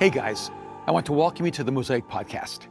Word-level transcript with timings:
Hey 0.00 0.08
guys, 0.08 0.50
I 0.86 0.92
want 0.92 1.04
to 1.04 1.12
welcome 1.12 1.44
you 1.44 1.52
to 1.52 1.62
the 1.62 1.70
Mosaic 1.70 2.08
Podcast. 2.08 2.68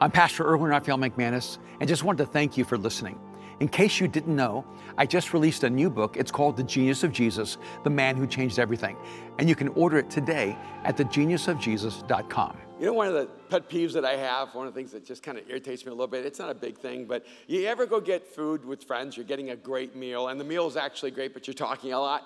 I'm 0.00 0.10
Pastor 0.10 0.44
Erwin 0.44 0.70
Raphael 0.70 0.98
McManus, 0.98 1.58
and 1.78 1.88
just 1.88 2.02
wanted 2.02 2.24
to 2.24 2.26
thank 2.32 2.56
you 2.56 2.64
for 2.64 2.76
listening. 2.76 3.16
In 3.60 3.68
case 3.68 4.00
you 4.00 4.08
didn't 4.08 4.34
know, 4.34 4.66
I 4.98 5.06
just 5.06 5.32
released 5.32 5.62
a 5.62 5.70
new 5.70 5.88
book. 5.88 6.16
It's 6.16 6.32
called 6.32 6.56
The 6.56 6.64
Genius 6.64 7.04
of 7.04 7.12
Jesus, 7.12 7.58
The 7.84 7.90
Man 7.90 8.16
Who 8.16 8.26
Changed 8.26 8.58
Everything. 8.58 8.96
And 9.38 9.48
you 9.48 9.54
can 9.54 9.68
order 9.68 9.98
it 9.98 10.10
today 10.10 10.58
at 10.82 10.96
thegeniusofjesus.com. 10.96 12.56
You 12.80 12.86
know, 12.86 12.92
one 12.92 13.06
of 13.06 13.14
the 13.14 13.26
pet 13.50 13.70
peeves 13.70 13.92
that 13.92 14.04
I 14.04 14.16
have, 14.16 14.52
one 14.52 14.66
of 14.66 14.74
the 14.74 14.80
things 14.80 14.90
that 14.90 15.06
just 15.06 15.22
kind 15.22 15.38
of 15.38 15.48
irritates 15.48 15.86
me 15.86 15.90
a 15.90 15.94
little 15.94 16.08
bit, 16.08 16.26
it's 16.26 16.40
not 16.40 16.50
a 16.50 16.56
big 16.56 16.76
thing, 16.76 17.04
but 17.04 17.24
you 17.46 17.66
ever 17.66 17.86
go 17.86 18.00
get 18.00 18.26
food 18.26 18.64
with 18.64 18.82
friends, 18.82 19.16
you're 19.16 19.24
getting 19.24 19.50
a 19.50 19.56
great 19.56 19.94
meal, 19.94 20.26
and 20.26 20.40
the 20.40 20.44
meal 20.44 20.66
is 20.66 20.76
actually 20.76 21.12
great, 21.12 21.34
but 21.34 21.46
you're 21.46 21.54
talking 21.54 21.92
a 21.92 22.00
lot, 22.00 22.24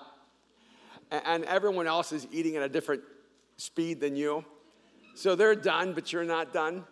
and 1.11 1.45
everyone 1.45 1.85
else 1.85 2.11
is 2.11 2.25
eating 2.31 2.55
at 2.55 2.63
a 2.63 2.69
different 2.69 3.03
speed 3.59 3.99
than 3.99 4.15
you. 4.15 4.45
So 5.15 5.35
they're 5.35 5.55
done, 5.55 5.93
but 5.93 6.13
you're 6.13 6.23
not 6.23 6.53
done. 6.53 6.85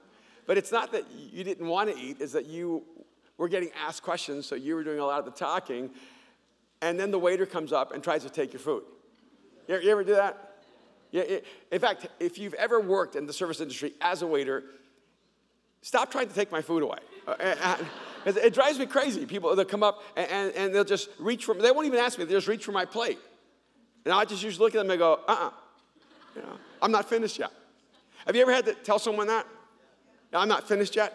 But 0.46 0.58
it's 0.58 0.72
not 0.72 0.92
that 0.92 1.06
you 1.12 1.44
didn't 1.44 1.68
want 1.68 1.90
to 1.90 1.98
eat, 1.98 2.18
it's 2.20 2.34
that 2.34 2.46
you 2.46 2.84
were 3.38 3.48
getting 3.48 3.70
asked 3.86 4.04
questions, 4.04 4.46
so 4.46 4.56
you 4.56 4.76
were 4.76 4.84
doing 4.84 5.00
a 5.00 5.06
lot 5.06 5.20
of 5.20 5.26
the 5.26 5.32
talking, 5.32 5.92
and 6.82 7.00
then 7.00 7.12
the 7.12 7.20
waiter 7.20 7.46
comes 7.46 7.72
up 7.72 7.94
and 7.94 8.04
tries 8.04 8.24
to 8.24 8.30
take 8.30 8.54
your 8.54 8.60
food. 8.60 8.84
You, 9.68 9.80
you 9.80 9.92
ever 9.92 10.04
do 10.04 10.16
that? 10.16 10.56
Yeah, 11.12 11.24
in 11.72 11.80
fact, 11.80 12.08
if 12.20 12.38
you've 12.38 12.54
ever 12.56 12.80
worked 12.82 13.16
in 13.16 13.26
the 13.26 13.34
service 13.34 13.62
industry 13.62 13.94
as 14.02 14.22
a 14.22 14.28
waiter, 14.28 14.64
stop 15.82 16.12
trying 16.12 16.28
to 16.28 16.34
take 16.34 16.52
my 16.52 16.62
food 16.62 16.84
away. 16.84 17.00
Uh, 17.28 17.78
it 18.26 18.54
drives 18.54 18.78
me 18.78 18.86
crazy. 18.86 19.26
People 19.26 19.56
they'll 19.56 19.66
come 19.66 19.84
up 19.84 20.04
and, 20.18 20.52
and, 20.54 20.76
they'll 20.76 20.84
just 20.84 21.10
reach 21.18 21.46
for, 21.46 21.54
they 21.56 21.72
won't 21.72 21.88
even 21.88 22.00
ask 22.00 22.20
me, 22.20 22.26
they 22.26 22.34
just 22.34 22.48
reach 22.48 22.66
for 22.66 22.74
my 22.74 22.86
plate. 22.86 23.20
And 24.06 24.14
I 24.14 24.26
just 24.26 24.44
usually 24.44 24.66
look 24.66 24.76
at 24.76 24.80
them 24.80 24.90
and 24.92 25.00
go, 25.00 25.20
uh 25.28 25.32
uh-uh. 25.32 25.52
I'm 26.82 26.92
not 26.92 27.10
finished 27.10 27.40
yet. 27.40 27.52
Have 28.26 28.36
you 28.36 28.42
ever 28.42 28.54
had 28.54 28.66
to 28.66 28.74
tell 28.74 29.00
someone 29.00 29.28
that? 29.28 29.46
I'm 30.34 30.50
not 30.50 30.68
finished 30.68 30.96
yet? 30.96 31.14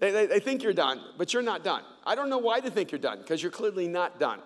They, 0.00 0.10
they, 0.10 0.26
they 0.26 0.40
think 0.40 0.62
you're 0.62 0.72
done, 0.72 1.00
but 1.16 1.32
you're 1.32 1.42
not 1.42 1.64
done. 1.64 1.82
I 2.04 2.14
don't 2.14 2.28
know 2.28 2.38
why 2.38 2.60
they 2.60 2.70
think 2.70 2.92
you're 2.92 2.98
done, 3.00 3.18
because 3.18 3.42
you're 3.42 3.52
clearly 3.52 3.88
not 3.88 4.18
done. 4.18 4.40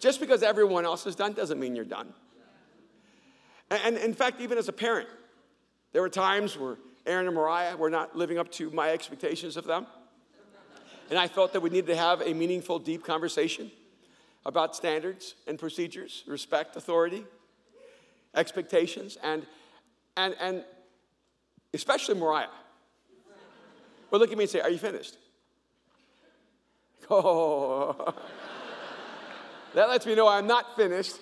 Just 0.00 0.20
because 0.20 0.42
everyone 0.42 0.84
else 0.84 1.06
is 1.06 1.14
done 1.14 1.32
doesn't 1.32 1.58
mean 1.58 1.74
you're 1.76 1.84
done. 1.84 2.12
And, 3.70 3.96
and 3.96 3.96
in 3.96 4.14
fact, 4.14 4.40
even 4.40 4.58
as 4.58 4.68
a 4.68 4.72
parent, 4.72 5.08
there 5.92 6.02
were 6.02 6.08
times 6.08 6.58
where 6.58 6.76
Aaron 7.06 7.26
and 7.26 7.34
Mariah 7.34 7.76
were 7.76 7.90
not 7.90 8.16
living 8.16 8.38
up 8.38 8.50
to 8.52 8.70
my 8.70 8.90
expectations 8.90 9.56
of 9.56 9.64
them. 9.64 9.86
And 11.10 11.18
I 11.18 11.28
felt 11.28 11.52
that 11.52 11.60
we 11.60 11.70
needed 11.70 11.86
to 11.88 11.96
have 11.96 12.22
a 12.22 12.32
meaningful, 12.32 12.78
deep 12.78 13.04
conversation 13.04 13.70
about 14.46 14.74
standards 14.74 15.34
and 15.46 15.58
procedures, 15.58 16.24
respect, 16.26 16.76
authority, 16.76 17.24
expectations, 18.34 19.18
and, 19.22 19.44
and, 20.16 20.34
and 20.40 20.64
especially 21.72 22.14
Mariah. 22.14 22.48
Well, 24.10 24.20
look 24.20 24.30
at 24.30 24.38
me 24.38 24.44
and 24.44 24.50
say, 24.50 24.60
Are 24.60 24.70
you 24.70 24.78
finished? 24.78 25.16
Oh, 27.10 28.14
that 29.74 29.90
lets 29.90 30.06
me 30.06 30.14
know 30.14 30.26
I'm 30.26 30.46
not 30.46 30.74
finished. 30.74 31.16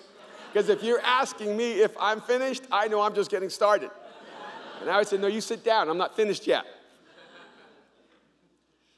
Because 0.51 0.69
if 0.69 0.81
you're 0.81 1.01
asking 1.01 1.57
me 1.57 1.81
if 1.81 1.91
I'm 1.99 2.21
finished, 2.21 2.63
I 2.71 2.87
know 2.87 3.01
I'm 3.01 3.13
just 3.13 3.29
getting 3.29 3.49
started. 3.49 3.89
And 4.79 4.89
I 4.89 4.97
would 4.97 5.07
say, 5.07 5.17
No, 5.17 5.27
you 5.27 5.41
sit 5.41 5.63
down. 5.63 5.89
I'm 5.89 5.97
not 5.97 6.15
finished 6.15 6.47
yet. 6.47 6.63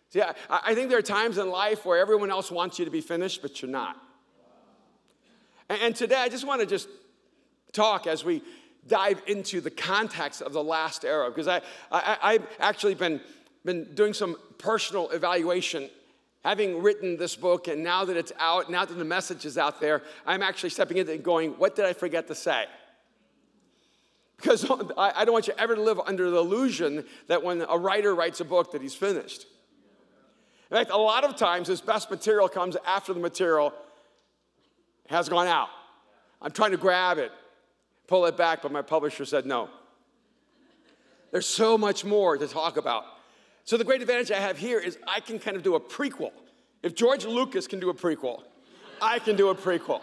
See, 0.09 0.21
I, 0.21 0.33
I 0.49 0.75
think 0.75 0.89
there 0.89 0.99
are 0.99 1.01
times 1.01 1.37
in 1.37 1.49
life 1.49 1.85
where 1.85 1.97
everyone 1.97 2.29
else 2.29 2.51
wants 2.51 2.77
you 2.77 2.85
to 2.85 2.91
be 2.91 3.01
finished, 3.01 3.41
but 3.41 3.61
you're 3.61 3.71
not. 3.71 3.97
And, 5.69 5.81
and 5.81 5.95
today, 5.95 6.17
I 6.17 6.29
just 6.29 6.45
want 6.45 6.61
to 6.61 6.67
just 6.67 6.87
talk 7.75 8.07
as 8.07 8.23
we 8.23 8.41
dive 8.87 9.21
into 9.27 9.61
the 9.61 9.71
context 9.71 10.41
of 10.41 10.53
the 10.53 10.63
Last 10.63 11.05
Arrow, 11.05 11.29
because 11.29 11.47
I, 11.47 11.61
I, 11.91 12.17
I've 12.21 12.47
actually 12.59 12.95
been 12.95 13.21
been 13.65 13.95
doing 13.95 14.13
some 14.13 14.37
personal 14.57 15.09
evaluation. 15.09 15.89
Having 16.43 16.83
written 16.83 17.17
this 17.17 17.35
book, 17.35 17.67
and 17.67 17.83
now 17.83 18.05
that 18.05 18.15
it's 18.15 18.31
out, 18.39 18.69
now 18.69 18.85
that 18.85 18.93
the 18.93 19.03
message 19.03 19.45
is 19.45 19.57
out 19.57 19.81
there, 19.81 20.03
I'm 20.27 20.43
actually 20.43 20.69
stepping 20.69 20.97
into 20.97 21.11
and 21.11 21.23
going, 21.23 21.51
What 21.53 21.75
did 21.75 21.85
I 21.85 21.93
forget 21.93 22.27
to 22.27 22.35
say? 22.35 22.65
Because 24.37 24.63
I 24.97 25.25
don't 25.25 25.33
want 25.33 25.47
you 25.47 25.55
ever 25.57 25.75
to 25.75 25.81
live 25.81 25.99
under 26.05 26.29
the 26.29 26.37
illusion 26.37 27.03
that 27.27 27.43
when 27.43 27.65
a 27.67 27.77
writer 27.77 28.13
writes 28.13 28.39
a 28.41 28.45
book 28.45 28.71
that 28.73 28.81
he's 28.81 28.93
finished. 28.93 29.47
In 30.69 30.77
fact, 30.77 30.91
a 30.91 30.97
lot 30.97 31.23
of 31.23 31.35
times 31.35 31.67
his 31.67 31.81
best 31.81 32.11
material 32.11 32.47
comes 32.47 32.77
after 32.85 33.13
the 33.13 33.19
material 33.19 33.73
has 35.09 35.29
gone 35.29 35.47
out. 35.47 35.69
I'm 36.41 36.51
trying 36.51 36.71
to 36.71 36.77
grab 36.77 37.17
it, 37.17 37.31
pull 38.07 38.25
it 38.25 38.37
back, 38.37 38.61
but 38.61 38.71
my 38.71 38.81
publisher 38.81 39.25
said 39.25 39.45
no. 39.45 39.69
There's 41.31 41.45
so 41.45 41.77
much 41.77 42.05
more 42.05 42.37
to 42.37 42.47
talk 42.47 42.77
about. 42.77 43.03
So 43.65 43.77
the 43.77 43.83
great 43.83 44.01
advantage 44.01 44.31
I 44.31 44.39
have 44.39 44.57
here 44.57 44.79
is 44.79 44.97
I 45.07 45.19
can 45.19 45.39
kind 45.39 45.57
of 45.57 45.63
do 45.63 45.75
a 45.75 45.79
prequel. 45.79 46.31
If 46.83 46.95
George 46.95 47.25
Lucas 47.25 47.67
can 47.67 47.79
do 47.79 47.89
a 47.89 47.93
prequel, 47.93 48.43
I 49.01 49.19
can 49.19 49.35
do 49.35 49.49
a 49.49 49.55
prequel. 49.55 50.01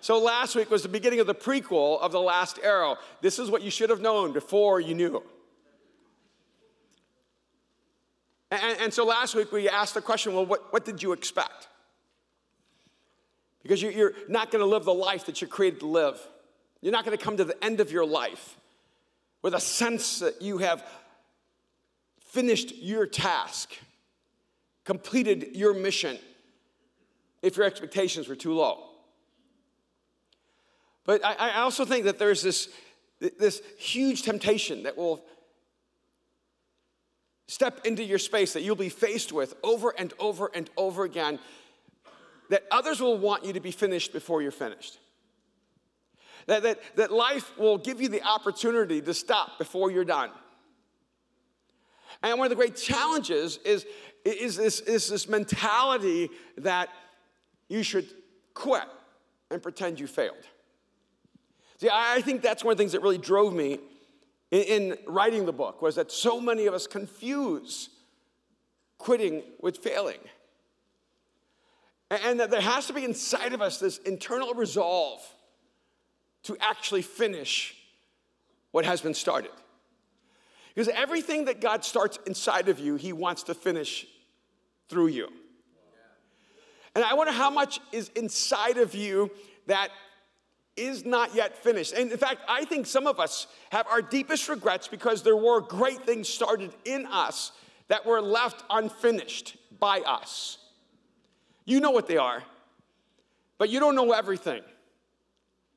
So 0.00 0.18
last 0.18 0.54
week 0.54 0.70
was 0.70 0.82
the 0.82 0.88
beginning 0.88 1.20
of 1.20 1.26
the 1.26 1.34
prequel 1.34 2.00
of 2.00 2.12
The 2.12 2.20
Last 2.20 2.58
Arrow. 2.62 2.96
This 3.20 3.38
is 3.38 3.50
what 3.50 3.62
you 3.62 3.70
should 3.70 3.90
have 3.90 4.00
known 4.00 4.32
before 4.32 4.80
you 4.80 4.94
knew. 4.94 5.22
And, 8.50 8.78
and 8.80 8.94
so 8.94 9.04
last 9.04 9.34
week 9.34 9.52
we 9.52 9.68
asked 9.68 9.94
the 9.94 10.00
question 10.00 10.32
well, 10.34 10.46
what, 10.46 10.72
what 10.72 10.84
did 10.84 11.02
you 11.02 11.12
expect? 11.12 11.68
Because 13.62 13.82
you, 13.82 13.90
you're 13.90 14.14
not 14.28 14.50
going 14.50 14.62
to 14.62 14.66
live 14.66 14.84
the 14.84 14.94
life 14.94 15.26
that 15.26 15.40
you're 15.40 15.50
created 15.50 15.80
to 15.80 15.86
live. 15.86 16.18
You're 16.80 16.92
not 16.92 17.04
going 17.04 17.16
to 17.16 17.22
come 17.22 17.36
to 17.36 17.44
the 17.44 17.62
end 17.64 17.80
of 17.80 17.92
your 17.92 18.06
life 18.06 18.56
with 19.42 19.54
a 19.54 19.60
sense 19.60 20.20
that 20.20 20.40
you 20.40 20.58
have 20.58 20.84
finished 22.20 22.76
your 22.76 23.06
task, 23.06 23.72
completed 24.84 25.48
your 25.54 25.74
mission, 25.74 26.18
if 27.42 27.56
your 27.56 27.66
expectations 27.66 28.28
were 28.28 28.36
too 28.36 28.54
low. 28.54 28.84
But 31.04 31.24
I, 31.24 31.34
I 31.34 31.60
also 31.60 31.84
think 31.84 32.04
that 32.04 32.18
there's 32.18 32.40
this, 32.42 32.68
this 33.18 33.62
huge 33.78 34.22
temptation 34.22 34.84
that 34.84 34.96
will 34.96 35.24
step 37.48 37.84
into 37.84 38.04
your 38.04 38.18
space 38.18 38.52
that 38.52 38.62
you'll 38.62 38.76
be 38.76 38.88
faced 38.88 39.32
with 39.32 39.54
over 39.64 39.92
and 39.98 40.12
over 40.20 40.52
and 40.54 40.70
over 40.76 41.02
again 41.02 41.40
that 42.48 42.62
others 42.70 43.00
will 43.00 43.18
want 43.18 43.44
you 43.44 43.52
to 43.52 43.60
be 43.60 43.72
finished 43.72 44.12
before 44.12 44.40
you're 44.40 44.52
finished. 44.52 44.99
That, 46.50 46.64
that, 46.64 46.80
that 46.96 47.12
life 47.12 47.56
will 47.56 47.78
give 47.78 48.00
you 48.00 48.08
the 48.08 48.24
opportunity 48.24 49.00
to 49.02 49.14
stop 49.14 49.56
before 49.56 49.92
you're 49.92 50.04
done. 50.04 50.30
And 52.24 52.36
one 52.40 52.46
of 52.46 52.50
the 52.50 52.56
great 52.56 52.74
challenges 52.74 53.60
is, 53.64 53.86
is, 54.24 54.56
this, 54.56 54.80
is 54.80 55.08
this 55.08 55.28
mentality 55.28 56.28
that 56.58 56.88
you 57.68 57.84
should 57.84 58.08
quit 58.52 58.82
and 59.52 59.62
pretend 59.62 60.00
you 60.00 60.08
failed. 60.08 60.34
See, 61.76 61.88
I 61.88 62.20
think 62.20 62.42
that's 62.42 62.64
one 62.64 62.72
of 62.72 62.78
the 62.78 62.82
things 62.82 62.92
that 62.92 63.02
really 63.02 63.16
drove 63.16 63.54
me 63.54 63.78
in, 64.50 64.62
in 64.62 64.98
writing 65.06 65.46
the 65.46 65.52
book 65.52 65.80
was 65.80 65.94
that 65.94 66.10
so 66.10 66.40
many 66.40 66.66
of 66.66 66.74
us 66.74 66.88
confuse 66.88 67.90
quitting 68.98 69.44
with 69.60 69.78
failing. 69.78 70.18
And 72.10 72.40
that 72.40 72.50
there 72.50 72.60
has 72.60 72.88
to 72.88 72.92
be 72.92 73.04
inside 73.04 73.52
of 73.52 73.62
us 73.62 73.78
this 73.78 73.98
internal 73.98 74.52
resolve 74.54 75.20
to 76.44 76.56
actually 76.60 77.02
finish 77.02 77.76
what 78.70 78.84
has 78.84 79.00
been 79.00 79.14
started. 79.14 79.50
Because 80.74 80.88
everything 80.88 81.46
that 81.46 81.60
God 81.60 81.84
starts 81.84 82.18
inside 82.26 82.68
of 82.68 82.78
you, 82.78 82.96
He 82.96 83.12
wants 83.12 83.42
to 83.44 83.54
finish 83.54 84.06
through 84.88 85.08
you. 85.08 85.28
And 86.94 87.04
I 87.04 87.14
wonder 87.14 87.32
how 87.32 87.50
much 87.50 87.80
is 87.92 88.10
inside 88.16 88.78
of 88.78 88.94
you 88.94 89.30
that 89.66 89.90
is 90.76 91.04
not 91.04 91.34
yet 91.34 91.56
finished. 91.56 91.92
And 91.92 92.10
in 92.10 92.18
fact, 92.18 92.40
I 92.48 92.64
think 92.64 92.86
some 92.86 93.06
of 93.06 93.20
us 93.20 93.46
have 93.70 93.86
our 93.86 94.02
deepest 94.02 94.48
regrets 94.48 94.88
because 94.88 95.22
there 95.22 95.36
were 95.36 95.60
great 95.60 96.04
things 96.04 96.28
started 96.28 96.72
in 96.84 97.06
us 97.06 97.52
that 97.88 98.06
were 98.06 98.20
left 98.20 98.64
unfinished 98.70 99.56
by 99.78 100.00
us. 100.00 100.58
You 101.64 101.80
know 101.80 101.90
what 101.90 102.06
they 102.06 102.16
are, 102.16 102.42
but 103.58 103.68
you 103.68 103.78
don't 103.78 103.94
know 103.94 104.12
everything 104.12 104.62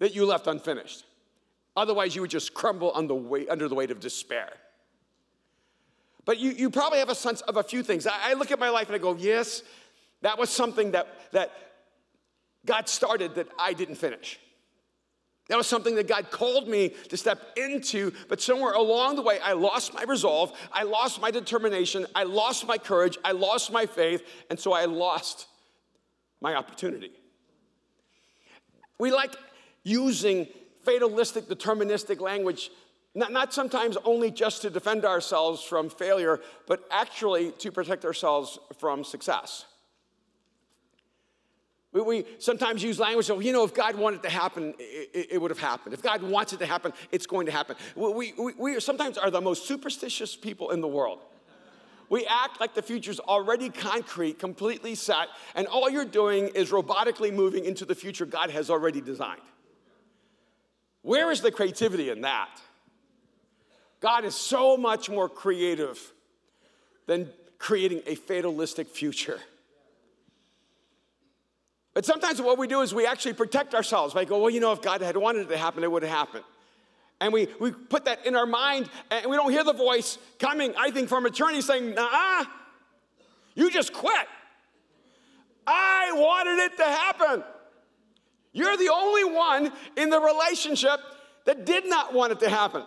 that 0.04 0.14
you 0.14 0.26
left 0.26 0.48
unfinished. 0.48 1.06
Otherwise, 1.78 2.14
you 2.14 2.20
would 2.20 2.30
just 2.30 2.54
crumble 2.54 2.92
under 2.94 3.08
the 3.08 3.16
weight, 3.16 3.50
under 3.50 3.70
the 3.70 3.76
weight 3.76 3.90
of 3.90 4.02
despair. 4.02 4.52
But 6.26 6.40
you, 6.40 6.52
you 6.52 6.70
probably 6.70 7.00
have 7.00 7.08
a 7.08 7.16
sense 7.16 7.40
of 7.40 7.56
a 7.56 7.64
few 7.64 7.84
things. 7.84 8.06
I, 8.06 8.32
I 8.32 8.34
look 8.34 8.52
at 8.52 8.60
my 8.60 8.68
life 8.68 8.88
and 8.88 8.96
I 8.96 8.98
go, 8.98 9.16
yes, 9.16 9.64
that 10.20 10.38
was 10.38 10.50
something 10.50 10.92
that, 10.92 11.08
that 11.32 11.54
God 12.66 12.90
started 12.90 13.36
that 13.36 13.48
I 13.58 13.72
didn't 13.72 13.96
finish. 13.96 14.42
That 15.48 15.56
was 15.56 15.68
something 15.68 15.96
that 15.96 16.10
God 16.10 16.32
called 16.32 16.68
me 16.68 16.90
to 17.08 17.16
step 17.16 17.40
into, 17.56 18.12
but 18.28 18.42
somewhere 18.42 18.74
along 18.74 19.16
the 19.16 19.22
way, 19.22 19.40
I 19.40 19.54
lost 19.54 19.94
my 19.94 20.04
resolve, 20.04 20.52
I 20.74 20.84
lost 20.84 21.22
my 21.22 21.32
determination, 21.32 22.08
I 22.14 22.24
lost 22.24 22.68
my 22.68 22.78
courage, 22.78 23.18
I 23.24 23.32
lost 23.32 23.72
my 23.72 23.86
faith, 23.86 24.22
and 24.50 24.60
so 24.60 24.74
I 24.74 24.84
lost 24.84 25.48
my 26.42 26.56
opportunity. 26.56 27.12
We 29.00 29.10
like 29.10 29.34
using 29.84 30.48
fatalistic, 30.84 31.48
deterministic 31.48 32.20
language 32.20 32.70
Not, 33.16 33.32
not 33.32 33.54
sometimes 33.54 33.96
only 34.06 34.32
just 34.32 34.64
to 34.64 34.70
defend 34.70 35.06
ourselves 35.06 35.62
from 35.64 35.90
failure, 35.90 36.40
but 36.66 36.84
actually 36.90 37.52
to 37.60 37.72
protect 37.72 38.06
ourselves 38.06 38.58
from 38.80 39.04
success. 39.04 39.66
We, 41.92 42.02
we 42.02 42.26
sometimes 42.40 42.82
use 42.82 42.98
language 42.98 43.30
of, 43.30 43.44
you 43.44 43.54
know, 43.54 43.64
if 43.64 43.74
God 43.74 43.96
wanted 43.96 44.24
to 44.24 44.30
happen, 44.30 44.74
it, 44.80 45.28
it, 45.34 45.42
would 45.42 45.52
have 45.52 45.60
happened. 45.60 45.94
If 45.94 46.02
God 46.02 46.24
wants 46.24 46.54
it 46.54 46.60
to 46.60 46.66
happen, 46.66 46.92
it's 47.12 47.28
going 47.28 47.46
to 47.46 47.52
happen. 47.52 47.76
We, 47.96 48.34
we, 48.38 48.54
we 48.58 48.80
sometimes 48.80 49.20
are 49.20 49.30
the 49.30 49.42
most 49.42 49.68
superstitious 49.68 50.36
people 50.36 50.72
in 50.72 50.82
the 50.82 50.88
world. 50.88 51.20
We 52.10 52.26
act 52.26 52.60
like 52.60 52.74
the 52.74 52.82
future's 52.82 53.20
already 53.20 53.70
concrete, 53.70 54.40
completely 54.40 54.96
set, 54.96 55.28
and 55.56 55.68
all 55.68 55.90
you're 55.90 56.04
doing 56.04 56.48
is 56.50 56.72
robotically 56.72 57.32
moving 57.32 57.66
into 57.66 57.86
the 57.86 57.96
future 57.96 58.26
God 58.26 58.50
has 58.50 58.70
already 58.70 59.02
designed. 59.02 59.42
Where 61.04 61.32
is 61.32 61.42
the 61.42 61.52
creativity 61.52 62.10
in 62.10 62.22
that? 62.22 62.50
God 64.00 64.26
is 64.26 64.36
so 64.36 64.76
much 64.76 65.10
more 65.10 65.30
creative 65.30 66.12
than 67.06 67.30
creating 67.58 68.02
a 68.06 68.16
fatalistic 68.16 68.88
future. 68.88 69.40
But 71.94 72.06
sometimes 72.06 72.42
what 72.42 72.58
we 72.58 72.68
do 72.68 72.82
is 72.82 72.94
we 72.94 73.06
actually 73.06 73.34
protect 73.34 73.76
ourselves 73.76 74.14
by 74.14 74.26
go, 74.26 74.38
oh, 74.38 74.40
well, 74.44 74.50
you 74.50 74.60
know, 74.60 74.72
if 74.72 74.82
God 74.82 75.02
had 75.02 75.16
wanted 75.16 75.44
it 75.44 75.50
to 75.50 75.58
happen, 75.58 75.84
it 75.84 75.92
would 75.92 76.04
have 76.04 76.12
happened. 76.12 76.44
And 77.22 77.32
we, 77.32 77.48
we 77.60 77.72
put 77.72 78.06
that 78.06 78.26
in 78.26 78.36
our 78.36 78.46
mind, 78.46 78.90
and 79.12 79.30
we 79.30 79.36
don't 79.36 79.52
hear 79.52 79.64
the 79.64 79.74
voice 79.74 80.18
coming, 80.40 80.74
I 80.78 80.92
think, 80.92 81.08
from 81.08 81.26
eternity 81.26 81.62
saying, 81.62 81.94
nah, 81.94 82.44
you 83.56 83.70
just 83.70 83.94
quit. 83.94 84.28
I 85.66 86.12
wanted 86.14 86.64
it 86.64 86.78
to 86.78 86.84
happen. 86.84 87.44
You're 88.54 88.78
the 88.78 88.90
only 88.94 89.26
one 89.26 89.74
in 89.98 90.10
the 90.10 90.20
relationship 90.20 91.00
that 91.46 91.66
did 91.66 91.86
not 91.86 92.14
want 92.14 92.32
it 92.32 92.40
to 92.42 92.50
happen. 92.50 92.84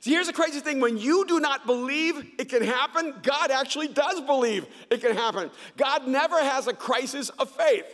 See, 0.00 0.12
here's 0.12 0.28
the 0.28 0.32
crazy 0.32 0.60
thing 0.60 0.80
when 0.80 0.96
you 0.96 1.24
do 1.26 1.40
not 1.40 1.66
believe 1.66 2.24
it 2.38 2.48
can 2.48 2.62
happen, 2.62 3.14
God 3.22 3.50
actually 3.50 3.88
does 3.88 4.20
believe 4.20 4.66
it 4.90 5.00
can 5.00 5.14
happen. 5.16 5.50
God 5.76 6.06
never 6.06 6.38
has 6.38 6.68
a 6.68 6.72
crisis 6.72 7.28
of 7.30 7.50
faith. 7.50 7.84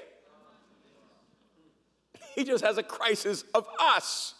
He 2.34 2.44
just 2.44 2.62
has 2.62 2.76
a 2.76 2.82
crisis 2.82 3.44
of 3.54 3.66
us. 3.80 4.34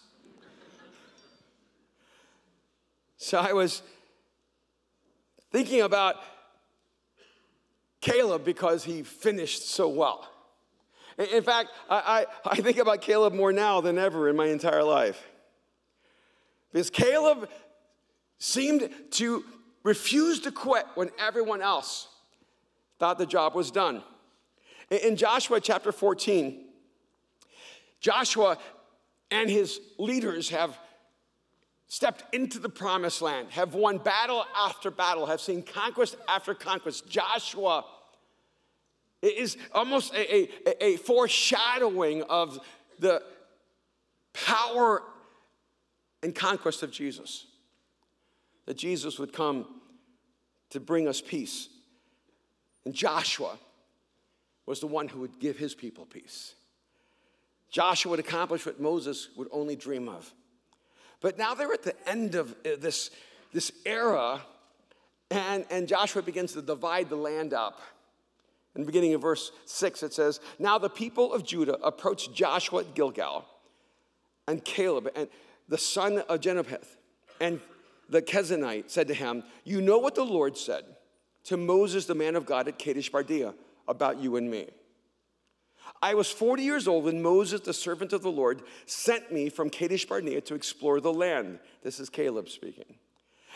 So 3.17 3.39
I 3.39 3.55
was 3.55 3.83
thinking 5.51 5.81
about 5.81 6.17
Caleb 8.03 8.45
because 8.45 8.85
he 8.85 9.03
finished 9.03 9.67
so 9.67 9.89
well. 9.89 10.29
In 11.19 11.43
fact, 11.43 11.71
I, 11.89 12.27
I, 12.45 12.51
I, 12.51 12.57
think 12.57 12.79
about 12.79 13.01
Caleb 13.01 13.35
more 13.35 13.53
now 13.53 13.81
than 13.81 13.99
ever 13.99 14.29
in 14.29 14.37
my 14.37 14.47
entire 14.47 14.83
life. 14.83 15.23
Because 16.73 16.91
Caleb 16.91 17.49
seemed 18.39 18.91
to 19.13 19.45
refuse 19.85 20.41
to 20.41 20.51
quit 20.51 20.87
when 20.97 21.11
everyone 21.19 21.63
else 21.63 22.09
thought 22.99 23.19
the 23.19 23.27
job 23.27 23.55
was 23.55 23.71
done. 23.71 24.03
In 24.91 25.17
Joshua 25.17 25.61
chapter 25.61 25.93
14, 25.93 26.65
Joshua 28.01 28.59
and 29.31 29.49
his 29.49 29.81
leaders 29.99 30.49
have 30.51 30.77
stepped 31.87 32.25
into 32.35 32.59
the 32.59 32.69
promised 32.69 33.23
land, 33.23 33.51
have 33.51 33.75
won 33.75 33.99
battle 33.99 34.45
after 34.57 34.91
battle, 34.91 35.27
have 35.27 35.41
seen 35.41 35.63
conquest 35.63 36.17
after 36.29 36.55
conquest. 36.55 37.09
Joshua 37.09 37.85
is 39.27 39.57
almost 39.73 40.15
a, 40.15 40.49
a, 40.69 40.85
a 40.85 40.97
foreshadowing 40.97 42.23
of 42.25 42.61
the 42.99 43.23
power 44.33 45.03
and 46.23 46.35
conquest 46.35 46.83
of 46.83 46.91
Jesus. 46.91 47.47
That 48.67 48.77
Jesus 48.77 49.19
would 49.19 49.33
come 49.33 49.67
to 50.71 50.81
bring 50.81 51.07
us 51.07 51.21
peace. 51.21 51.69
And 52.85 52.95
Joshua 52.95 53.59
was 54.67 54.81
the 54.81 54.87
one 54.87 55.09
who 55.09 55.21
would 55.21 55.39
give 55.39 55.59
his 55.59 55.75
people 55.75 56.07
peace. 56.07 56.55
Joshua 57.71 58.11
would 58.11 58.21
accomplish 58.21 58.65
what 58.65 58.81
Moses 58.81 59.29
would 59.37 59.49
only 59.51 59.77
dream 59.77 60.09
of. 60.09 60.33
But 61.21 61.39
now 61.39 61.55
they're 61.55 61.73
at 61.73 61.83
the 61.83 61.95
end 62.09 62.35
of 62.35 62.53
uh, 62.65 62.77
this, 62.79 63.11
this 63.53 63.73
era, 63.85 64.41
and, 65.31 65.65
and 65.71 65.89
Joshua 65.89 66.23
begins 66.23 66.53
to 66.53 66.63
divide 66.63 67.09
the 67.09 67.17
land 67.17 67.53
up. 67.53 67.81
In 68.75 68.83
the 68.83 68.87
beginning 68.87 69.15
of 69.15 69.23
verse 69.23 69.53
6, 69.67 70.03
it 70.03 70.13
says, 70.13 70.41
Now 70.59 70.79
the 70.79 70.91
people 70.91 71.33
of 71.33 71.45
Judah 71.45 71.79
approached 71.83 72.35
Joshua 72.35 72.81
at 72.81 72.95
Gilgal, 72.95 73.45
and 74.49 74.65
Caleb, 74.65 75.11
and 75.15 75.29
the 75.69 75.79
son 75.79 76.19
of 76.29 76.41
Jephthah, 76.41 76.81
and 77.41 77.61
the 78.09 78.21
Kenizzite 78.21 78.91
said 78.91 79.09
to 79.09 79.15
him, 79.15 79.45
You 79.65 79.81
know 79.81 79.99
what 79.99 80.15
the 80.15 80.25
Lord 80.25 80.59
said 80.59 80.85
to 81.45 81.57
Moses, 81.57 82.07
the 82.07 82.15
man 82.15 82.37
of 82.37 82.47
God, 82.47 82.69
at 82.69 82.79
Kadesh 82.79 83.11
Barnea 83.11 83.55
about 83.87 84.19
you 84.19 84.37
and 84.37 84.51
me. 84.51 84.69
I 86.03 86.15
was 86.15 86.31
40 86.31 86.63
years 86.63 86.89
old 86.89 87.05
when 87.05 87.23
Moses, 87.23 87.61
the 87.61 87.73
servant 87.73 88.13
of 88.13 88.23
the 88.23 88.31
Lord, 88.31 88.63
sent 88.87 89.33
me 89.33 89.49
from 89.49 89.71
Kadesh 89.71 90.05
Barnea 90.05 90.41
to 90.43 90.55
explore 90.55 91.01
the 91.01 91.13
land. 91.13 91.61
This 91.83 92.01
is 92.01 92.11
Caleb 92.11 92.49
speaking. 92.49 92.97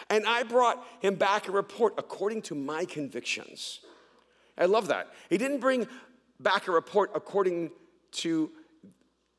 And 0.08 0.24
I 0.26 0.44
brought 0.44 0.84
him 1.00 1.16
back 1.16 1.48
a 1.48 1.52
report 1.52 1.94
according 1.98 2.42
to 2.42 2.54
my 2.54 2.84
convictions. 2.84 3.80
I 4.58 4.66
love 4.66 4.88
that. 4.88 5.08
He 5.30 5.38
didn't 5.38 5.60
bring 5.60 5.86
back 6.40 6.68
a 6.68 6.72
report 6.72 7.12
according 7.14 7.70
to 8.10 8.50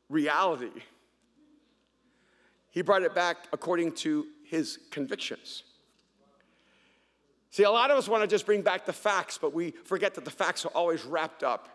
reality, 0.09 0.71
he 2.71 2.81
brought 2.81 3.03
it 3.03 3.13
back 3.13 3.47
according 3.51 3.93
to 3.93 4.25
his 4.43 4.79
convictions. 4.91 5.63
See, 7.51 7.63
a 7.63 7.71
lot 7.71 7.89
of 7.89 7.97
us 7.97 8.07
want 8.07 8.21
to 8.21 8.27
just 8.27 8.45
bring 8.45 8.61
back 8.61 8.85
the 8.85 8.93
facts, 8.93 9.39
but 9.39 9.53
we 9.53 9.71
forget 9.71 10.13
that 10.15 10.25
the 10.25 10.31
facts 10.31 10.65
are 10.65 10.69
always 10.69 11.03
wrapped 11.03 11.43
up 11.43 11.67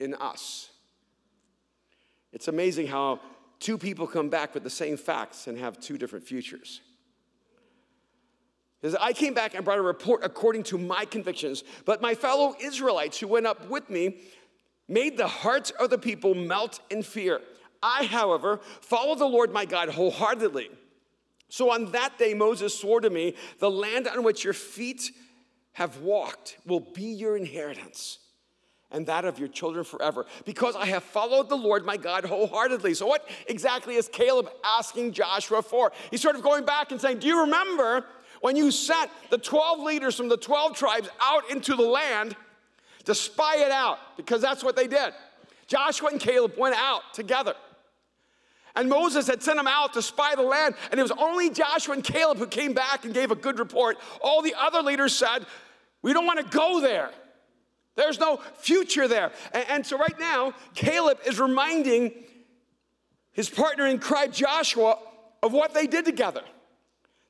in 0.00 0.14
us. 0.14 0.70
It's 2.32 2.48
amazing 2.48 2.88
how 2.88 3.20
two 3.60 3.78
people 3.78 4.08
come 4.08 4.28
back 4.28 4.52
with 4.52 4.64
the 4.64 4.70
same 4.70 4.96
facts 4.96 5.46
and 5.46 5.56
have 5.58 5.78
two 5.78 5.96
different 5.96 6.26
futures. 6.26 6.80
I 9.00 9.14
came 9.14 9.32
back 9.32 9.54
and 9.54 9.64
brought 9.64 9.78
a 9.78 9.82
report 9.82 10.20
according 10.24 10.64
to 10.64 10.78
my 10.78 11.06
convictions, 11.06 11.64
but 11.86 12.02
my 12.02 12.14
fellow 12.14 12.54
Israelites 12.60 13.18
who 13.18 13.28
went 13.28 13.46
up 13.46 13.68
with 13.70 13.88
me 13.88 14.18
made 14.88 15.16
the 15.16 15.26
hearts 15.26 15.70
of 15.70 15.88
the 15.88 15.98
people 15.98 16.34
melt 16.34 16.80
in 16.90 17.02
fear. 17.02 17.40
I, 17.82 18.04
however, 18.04 18.60
followed 18.80 19.18
the 19.18 19.26
Lord 19.26 19.52
my 19.52 19.64
God 19.64 19.88
wholeheartedly. 19.88 20.70
So 21.48 21.70
on 21.70 21.92
that 21.92 22.18
day, 22.18 22.34
Moses 22.34 22.78
swore 22.78 23.00
to 23.00 23.10
me, 23.10 23.34
The 23.58 23.70
land 23.70 24.08
on 24.08 24.22
which 24.22 24.44
your 24.44 24.52
feet 24.52 25.12
have 25.72 26.00
walked 26.00 26.58
will 26.66 26.80
be 26.80 27.04
your 27.04 27.36
inheritance 27.36 28.18
and 28.90 29.06
that 29.06 29.24
of 29.24 29.38
your 29.40 29.48
children 29.48 29.84
forever, 29.84 30.24
because 30.44 30.76
I 30.76 30.86
have 30.86 31.02
followed 31.02 31.48
the 31.48 31.56
Lord 31.56 31.84
my 31.84 31.96
God 31.96 32.24
wholeheartedly. 32.24 32.94
So, 32.94 33.06
what 33.06 33.28
exactly 33.48 33.96
is 33.96 34.08
Caleb 34.08 34.48
asking 34.64 35.12
Joshua 35.12 35.62
for? 35.62 35.92
He's 36.10 36.22
sort 36.22 36.36
of 36.36 36.42
going 36.42 36.64
back 36.64 36.92
and 36.92 37.00
saying, 37.00 37.18
Do 37.18 37.26
you 37.26 37.40
remember 37.40 38.06
when 38.44 38.56
you 38.56 38.70
sent 38.70 39.10
the 39.30 39.38
12 39.38 39.80
leaders 39.80 40.16
from 40.16 40.28
the 40.28 40.36
12 40.36 40.76
tribes 40.76 41.08
out 41.18 41.50
into 41.50 41.74
the 41.74 41.82
land 41.82 42.36
to 43.04 43.14
spy 43.14 43.56
it 43.56 43.70
out? 43.70 43.98
Because 44.18 44.42
that's 44.42 44.62
what 44.62 44.76
they 44.76 44.86
did. 44.86 45.14
Joshua 45.66 46.10
and 46.10 46.20
Caleb 46.20 46.52
went 46.58 46.76
out 46.76 47.14
together. 47.14 47.54
And 48.76 48.90
Moses 48.90 49.28
had 49.28 49.42
sent 49.42 49.56
them 49.56 49.66
out 49.66 49.94
to 49.94 50.02
spy 50.02 50.34
the 50.34 50.42
land, 50.42 50.74
and 50.90 51.00
it 51.00 51.02
was 51.02 51.12
only 51.12 51.48
Joshua 51.48 51.94
and 51.94 52.04
Caleb 52.04 52.36
who 52.36 52.46
came 52.46 52.74
back 52.74 53.06
and 53.06 53.14
gave 53.14 53.30
a 53.30 53.34
good 53.34 53.58
report. 53.58 53.96
All 54.20 54.42
the 54.42 54.54
other 54.60 54.82
leaders 54.82 55.14
said, 55.14 55.46
We 56.02 56.12
don't 56.12 56.26
want 56.26 56.40
to 56.40 56.54
go 56.54 56.82
there. 56.82 57.12
There's 57.96 58.20
no 58.20 58.42
future 58.58 59.08
there. 59.08 59.32
And, 59.54 59.64
and, 59.70 59.86
so 59.86 59.96
right 59.96 60.20
now, 60.20 60.52
Caleb 60.74 61.16
is 61.26 61.40
reminding 61.40 62.12
his 63.32 63.48
partner 63.48 63.86
in 63.86 64.00
crime, 64.00 64.32
Joshua, 64.32 64.98
of 65.42 65.54
what 65.54 65.72
they 65.72 65.86
did 65.86 66.04
together. 66.04 66.42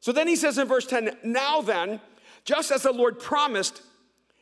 So 0.04 0.12
then 0.12 0.28
he 0.28 0.37
says 0.37 0.58
in 0.58 0.68
verse 0.68 0.84
10 0.84 1.16
Now 1.25 1.62
then, 1.62 1.99
just 2.44 2.70
as 2.70 2.82
the 2.82 2.92
Lord 2.92 3.18
promised, 3.18 3.80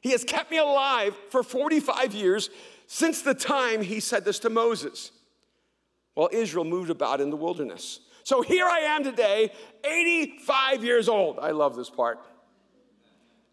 he 0.00 0.10
has 0.10 0.24
kept 0.24 0.50
me 0.50 0.58
alive 0.58 1.14
for 1.30 1.44
45 1.44 2.12
years 2.14 2.50
since 2.88 3.22
the 3.22 3.32
time 3.32 3.80
he 3.80 4.00
said 4.00 4.24
this 4.24 4.40
to 4.40 4.50
Moses, 4.50 5.12
while 6.14 6.28
Israel 6.32 6.64
moved 6.64 6.90
about 6.90 7.20
in 7.20 7.30
the 7.30 7.36
wilderness. 7.36 8.00
So 8.24 8.42
here 8.42 8.66
I 8.66 8.80
am 8.80 9.04
today, 9.04 9.52
85 9.84 10.82
years 10.82 11.08
old. 11.08 11.38
I 11.38 11.52
love 11.52 11.76
this 11.76 11.90
part. 11.90 12.18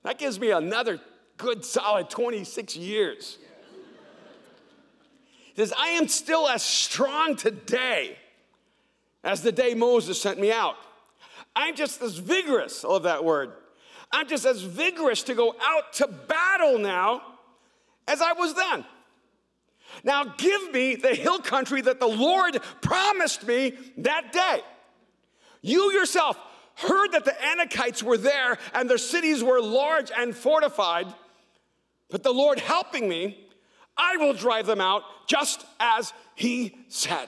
That 0.02 0.18
gives 0.18 0.40
me 0.40 0.50
another 0.50 1.00
good 1.38 1.64
solid 1.64 2.10
26 2.10 2.76
years. 2.76 3.38
He 5.54 5.62
says, 5.62 5.72
I 5.78 5.90
am 5.90 6.08
still 6.08 6.48
as 6.48 6.64
strong 6.64 7.36
today 7.36 8.18
as 9.24 9.44
the 9.44 9.52
day 9.52 9.76
Moses 9.76 10.20
sent 10.20 10.40
me 10.40 10.52
out. 10.52 10.76
I'm 11.56 11.76
just 11.76 12.02
as 12.02 12.18
vigorous, 12.18 12.84
I 12.86 12.88
love 12.88 13.04
that 13.04 13.24
word. 13.24 13.52
I'm 14.12 14.28
just 14.28 14.46
as 14.46 14.62
vigorous 14.62 15.24
to 15.24 15.36
go 15.36 15.56
out 15.62 15.94
to 15.94 16.08
battle 16.08 16.80
now 16.80 17.22
as 18.08 18.22
I 18.22 18.34
was 18.34 18.56
then. 18.56 18.86
Now 20.04 20.24
give 20.24 20.72
me 20.72 20.96
the 20.96 21.14
hill 21.14 21.40
country 21.40 21.82
that 21.82 22.00
the 22.00 22.08
Lord 22.08 22.60
promised 22.82 23.46
me 23.46 23.74
that 23.98 24.32
day. 24.32 24.62
You 25.62 25.92
yourself 25.92 26.38
heard 26.76 27.12
that 27.12 27.26
the 27.26 27.32
Anakites 27.32 28.02
were 28.02 28.18
there 28.18 28.58
and 28.74 28.90
their 28.90 28.98
cities 28.98 29.44
were 29.44 29.62
large 29.62 30.12
and 30.16 30.36
fortified, 30.36 31.08
but 32.10 32.24
the 32.24 32.34
Lord 32.34 32.60
helping 32.60 33.10
me, 33.10 33.48
I 33.98 34.18
will 34.18 34.34
drive 34.34 34.66
them 34.66 34.80
out 34.80 35.04
just 35.28 35.66
as 35.80 36.14
he 36.36 36.78
said. 36.88 37.28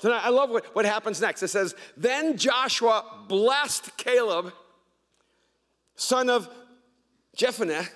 So 0.00 0.10
I 0.10 0.30
love 0.30 0.48
what, 0.48 0.74
what 0.74 0.86
happens 0.86 1.20
next. 1.20 1.42
It 1.42 1.48
says, 1.48 1.74
Then 1.94 2.38
Joshua 2.38 3.04
blessed 3.28 3.98
Caleb, 3.98 4.50
son 5.94 6.30
of 6.30 6.48
Jephunneh, 7.36 7.86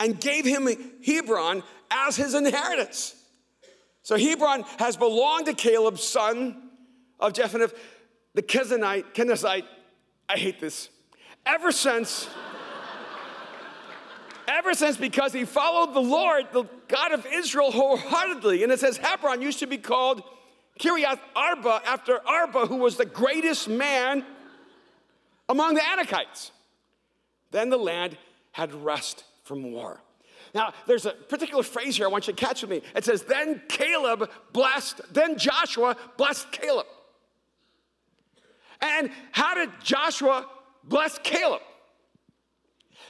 and 0.00 0.18
gave 0.18 0.46
him 0.46 0.66
Hebron 1.04 1.62
as 1.90 2.16
his 2.16 2.34
inheritance. 2.34 3.14
So 4.00 4.16
Hebron 4.16 4.64
has 4.78 4.96
belonged 4.96 5.44
to 5.46 5.52
Caleb, 5.52 5.98
son 5.98 6.70
of 7.20 7.34
Jephunneh, 7.34 7.74
the 8.32 8.42
Kenizzite, 8.42 9.12
Kenizzite. 9.12 9.66
I 10.30 10.38
hate 10.38 10.60
this. 10.60 10.88
Ever 11.44 11.72
since, 11.72 12.26
ever 14.48 14.72
since 14.72 14.96
because 14.96 15.34
he 15.34 15.44
followed 15.44 15.92
the 15.92 16.00
Lord, 16.00 16.46
the 16.52 16.64
God 16.88 17.12
of 17.12 17.26
Israel, 17.26 17.70
wholeheartedly. 17.70 18.62
And 18.62 18.72
it 18.72 18.80
says 18.80 18.96
Hebron 18.96 19.42
used 19.42 19.58
to 19.58 19.66
be 19.66 19.76
called 19.76 20.22
Kiriath 20.78 21.20
Arba 21.34 21.82
after 21.86 22.26
Arba, 22.26 22.66
who 22.66 22.76
was 22.76 22.96
the 22.96 23.04
greatest 23.04 23.68
man 23.68 24.24
among 25.48 25.74
the 25.74 25.80
Anakites. 25.80 26.50
Then 27.50 27.70
the 27.70 27.78
land 27.78 28.16
had 28.52 28.72
rest 28.74 29.24
from 29.44 29.72
war. 29.72 30.00
Now, 30.54 30.72
there's 30.86 31.06
a 31.06 31.10
particular 31.10 31.62
phrase 31.62 31.96
here 31.96 32.06
I 32.06 32.08
want 32.08 32.26
you 32.26 32.32
to 32.32 32.44
catch 32.44 32.62
with 32.62 32.70
me. 32.70 32.82
It 32.94 33.04
says, 33.04 33.22
Then 33.22 33.62
Caleb 33.68 34.30
blessed, 34.52 35.00
then 35.12 35.36
Joshua 35.36 35.96
blessed 36.16 36.50
Caleb. 36.52 36.86
And 38.80 39.10
how 39.32 39.54
did 39.54 39.70
Joshua 39.82 40.46
bless 40.84 41.18
Caleb? 41.18 41.62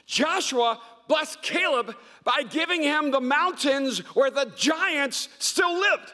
Joshua 0.05 0.79
blessed 1.07 1.41
Caleb 1.41 1.95
by 2.23 2.43
giving 2.49 2.81
him 2.81 3.11
the 3.11 3.21
mountains 3.21 3.99
where 4.15 4.31
the 4.31 4.51
giants 4.55 5.29
still 5.37 5.79
lived. 5.79 6.13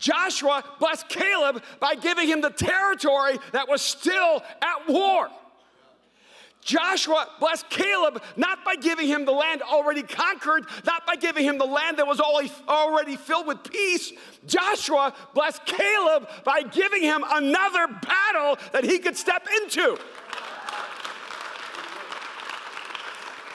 Joshua 0.00 0.64
blessed 0.80 1.08
Caleb 1.08 1.62
by 1.78 1.94
giving 1.94 2.26
him 2.26 2.40
the 2.40 2.50
territory 2.50 3.38
that 3.52 3.68
was 3.68 3.82
still 3.82 4.42
at 4.62 4.88
war. 4.88 5.28
Joshua 6.62 7.26
blessed 7.38 7.70
Caleb 7.70 8.22
not 8.36 8.64
by 8.64 8.76
giving 8.76 9.06
him 9.06 9.24
the 9.24 9.32
land 9.32 9.62
already 9.62 10.02
conquered, 10.02 10.66
not 10.84 11.06
by 11.06 11.16
giving 11.16 11.44
him 11.44 11.58
the 11.58 11.64
land 11.64 11.98
that 11.98 12.06
was 12.06 12.20
already 12.20 13.16
filled 13.16 13.46
with 13.46 13.62
peace. 13.70 14.12
Joshua 14.46 15.14
blessed 15.34 15.64
Caleb 15.64 16.28
by 16.44 16.62
giving 16.62 17.02
him 17.02 17.24
another 17.30 17.86
battle 17.86 18.58
that 18.72 18.84
he 18.84 18.98
could 18.98 19.16
step 19.16 19.46
into. 19.62 19.98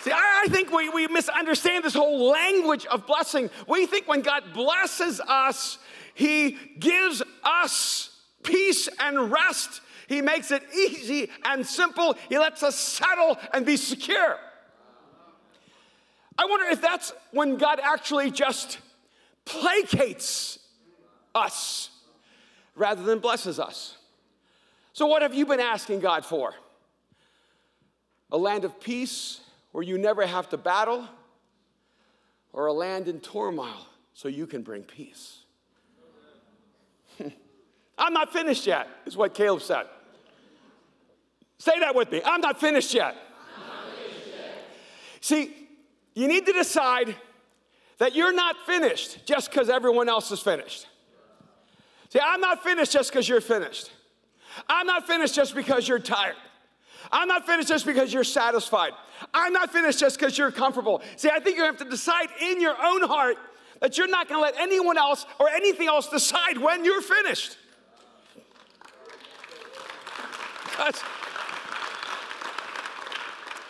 See, 0.05 0.11
I, 0.11 0.43
I 0.45 0.49
think 0.49 0.71
we, 0.71 0.89
we 0.89 1.07
misunderstand 1.07 1.83
this 1.83 1.95
whole 1.95 2.29
language 2.29 2.85
of 2.85 3.07
blessing. 3.07 3.49
We 3.67 3.87
think 3.87 4.07
when 4.07 4.21
God 4.21 4.43
blesses 4.53 5.19
us, 5.19 5.79
He 6.13 6.59
gives 6.77 7.23
us 7.43 8.11
peace 8.43 8.87
and 8.99 9.31
rest 9.31 9.81
he 10.07 10.21
makes 10.21 10.51
it 10.51 10.61
easy 10.71 11.31
and 11.43 11.65
simple. 11.65 12.15
He 12.29 12.37
lets 12.37 12.61
us 12.61 12.75
settle 12.75 13.39
and 13.51 13.65
be 13.65 13.75
secure. 13.75 14.37
I 16.37 16.45
wonder 16.45 16.67
if 16.67 16.79
that's 16.79 17.11
when 17.31 17.57
God 17.57 17.79
actually 17.81 18.29
just 18.29 18.77
placates 19.45 20.59
us 21.33 21.89
rather 22.75 23.01
than 23.01 23.17
blesses 23.17 23.59
us. 23.59 23.97
So, 24.93 25.07
what 25.07 25.23
have 25.23 25.33
you 25.33 25.47
been 25.47 25.59
asking 25.59 26.01
God 26.01 26.23
for? 26.23 26.53
A 28.31 28.37
land 28.37 28.63
of 28.63 28.79
peace 28.79 29.39
where 29.75 29.83
you 29.83 29.97
never 29.97 30.25
have 30.25 30.47
to 30.47 30.55
battle, 30.55 31.05
or 32.53 32.67
a 32.67 32.71
land 32.71 33.09
in 33.09 33.19
turmoil 33.19 33.85
so 34.13 34.29
you 34.29 34.47
can 34.47 34.61
bring 34.61 34.83
peace? 34.83 35.39
I'm 37.97 38.13
not 38.13 38.31
finished 38.31 38.65
yet, 38.65 38.87
is 39.05 39.17
what 39.17 39.33
Caleb 39.33 39.61
said. 39.61 39.87
Say 41.57 41.77
that 41.81 41.93
with 41.93 42.09
me. 42.09 42.21
I'm 42.23 42.39
not 42.39 42.57
finished 42.57 42.93
yet. 42.93 43.15
Not 43.15 43.93
finished 43.97 44.27
yet. 44.27 44.63
See, 45.19 45.53
you 46.13 46.29
need 46.29 46.45
to 46.45 46.53
decide 46.53 47.13
that 47.97 48.15
you're 48.15 48.33
not 48.33 48.55
finished 48.65 49.25
just 49.25 49.51
because 49.51 49.69
everyone 49.69 50.07
else 50.07 50.31
is 50.31 50.39
finished. 50.39 50.87
See, 52.11 52.19
I'm 52.23 52.39
not 52.39 52.63
finished 52.63 52.93
just 52.93 53.11
because 53.11 53.27
you're 53.27 53.41
finished. 53.41 53.91
I'm 54.69 54.87
not 54.87 55.05
finished 55.05 55.35
just 55.35 55.53
because 55.53 55.85
you're 55.85 55.99
tired. 55.99 56.37
I'm 57.11 57.27
not 57.27 57.45
finished 57.45 57.69
just 57.69 57.85
because 57.85 58.13
you're 58.13 58.23
satisfied. 58.23 58.93
I'm 59.33 59.53
not 59.53 59.71
finished 59.71 59.99
just 59.99 60.19
because 60.19 60.37
you're 60.37 60.51
comfortable. 60.51 61.01
See, 61.15 61.29
I 61.29 61.39
think 61.39 61.57
you 61.57 61.63
have 61.63 61.77
to 61.77 61.85
decide 61.85 62.27
in 62.41 62.61
your 62.61 62.75
own 62.83 63.03
heart 63.03 63.37
that 63.81 63.97
you're 63.97 64.07
not 64.07 64.27
going 64.27 64.39
to 64.39 64.41
let 64.41 64.59
anyone 64.61 64.97
else 64.97 65.25
or 65.39 65.49
anything 65.49 65.87
else 65.87 66.07
decide 66.09 66.57
when 66.57 66.83
you're 66.85 67.01
finished. 67.01 67.57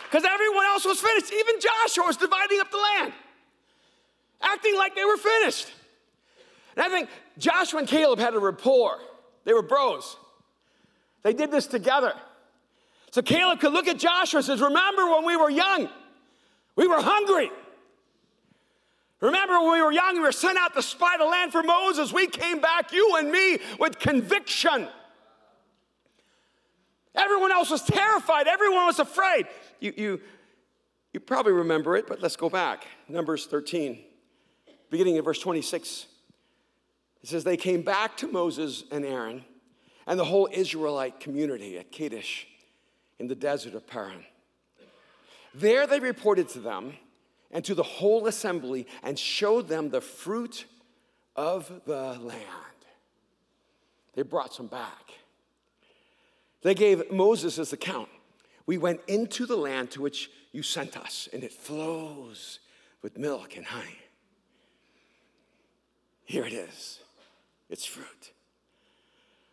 Because 0.04 0.24
everyone 0.24 0.66
else 0.66 0.84
was 0.84 1.00
finished. 1.00 1.32
Even 1.32 1.60
Joshua 1.60 2.06
was 2.06 2.16
dividing 2.16 2.60
up 2.60 2.70
the 2.70 2.78
land, 2.78 3.12
acting 4.40 4.76
like 4.76 4.94
they 4.94 5.04
were 5.04 5.16
finished. 5.16 5.70
And 6.76 6.84
I 6.84 6.88
think 6.88 7.08
Joshua 7.38 7.80
and 7.80 7.88
Caleb 7.88 8.18
had 8.18 8.34
a 8.34 8.38
rapport. 8.38 8.98
They 9.44 9.52
were 9.52 9.62
bros. 9.62 10.16
They 11.22 11.32
did 11.32 11.50
this 11.50 11.66
together. 11.66 12.14
So 13.10 13.22
Caleb 13.22 13.60
could 13.60 13.72
look 13.72 13.88
at 13.88 13.98
Joshua 13.98 14.38
and 14.38 14.44
says, 14.44 14.60
Remember 14.60 15.06
when 15.06 15.24
we 15.24 15.36
were 15.36 15.50
young? 15.50 15.88
We 16.74 16.86
were 16.86 17.00
hungry. 17.00 17.50
Remember 19.20 19.58
when 19.60 19.72
we 19.72 19.82
were 19.82 19.92
young, 19.92 20.14
we 20.14 20.20
were 20.20 20.32
sent 20.32 20.58
out 20.58 20.74
to 20.74 20.82
spy 20.82 21.16
the 21.16 21.24
land 21.24 21.50
for 21.50 21.62
Moses. 21.62 22.12
We 22.12 22.26
came 22.26 22.60
back, 22.60 22.92
you 22.92 23.16
and 23.18 23.30
me, 23.30 23.58
with 23.78 23.98
conviction. 23.98 24.88
Everyone 27.14 27.50
else 27.50 27.70
was 27.70 27.82
terrified. 27.82 28.46
Everyone 28.46 28.84
was 28.84 28.98
afraid. 28.98 29.46
You, 29.80 29.94
you, 29.96 30.20
you 31.14 31.20
probably 31.20 31.52
remember 31.52 31.96
it, 31.96 32.06
but 32.06 32.20
let's 32.20 32.36
go 32.36 32.50
back. 32.50 32.86
Numbers 33.08 33.46
13, 33.46 33.98
beginning 34.90 35.16
of 35.16 35.24
verse 35.24 35.38
26. 35.38 36.06
It 37.22 37.28
says, 37.30 37.42
They 37.42 37.56
came 37.56 37.80
back 37.80 38.18
to 38.18 38.30
Moses 38.30 38.84
and 38.92 39.02
Aaron 39.02 39.46
and 40.06 40.20
the 40.20 40.26
whole 40.26 40.46
Israelite 40.52 41.20
community 41.20 41.78
at 41.78 41.90
Kadesh 41.90 42.46
in 43.18 43.28
the 43.28 43.34
desert 43.34 43.74
of 43.74 43.86
Paran. 43.86 44.24
There 45.54 45.86
they 45.86 46.00
reported 46.00 46.48
to 46.50 46.60
them 46.60 46.94
and 47.50 47.64
to 47.64 47.74
the 47.74 47.82
whole 47.82 48.26
assembly 48.26 48.86
and 49.02 49.18
showed 49.18 49.68
them 49.68 49.90
the 49.90 50.00
fruit 50.00 50.66
of 51.34 51.82
the 51.86 52.18
land. 52.20 52.42
They 54.14 54.22
brought 54.22 54.52
some 54.52 54.66
back. 54.66 55.12
They 56.62 56.74
gave 56.74 57.10
Moses 57.12 57.56
this 57.56 57.72
account. 57.72 58.08
We 58.66 58.78
went 58.78 59.00
into 59.06 59.46
the 59.46 59.56
land 59.56 59.92
to 59.92 60.02
which 60.02 60.30
you 60.52 60.62
sent 60.62 60.96
us, 60.96 61.28
and 61.32 61.44
it 61.44 61.52
flows 61.52 62.58
with 63.02 63.18
milk 63.18 63.56
and 63.56 63.64
honey. 63.64 63.98
Here 66.24 66.44
it 66.44 66.52
is 66.52 67.00
it's 67.68 67.84
fruit. 67.84 68.32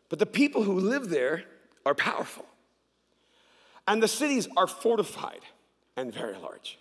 But 0.10 0.20
the 0.20 0.26
people 0.26 0.64
who 0.64 0.80
live 0.80 1.10
there 1.10 1.44
are 1.86 1.96
powerful, 1.96 2.46
and 3.88 4.02
the 4.02 4.08
cities 4.08 4.48
are 4.56 4.68
fortified 4.68 5.42
and 5.96 6.14
very 6.14 6.38
large. 6.38 6.80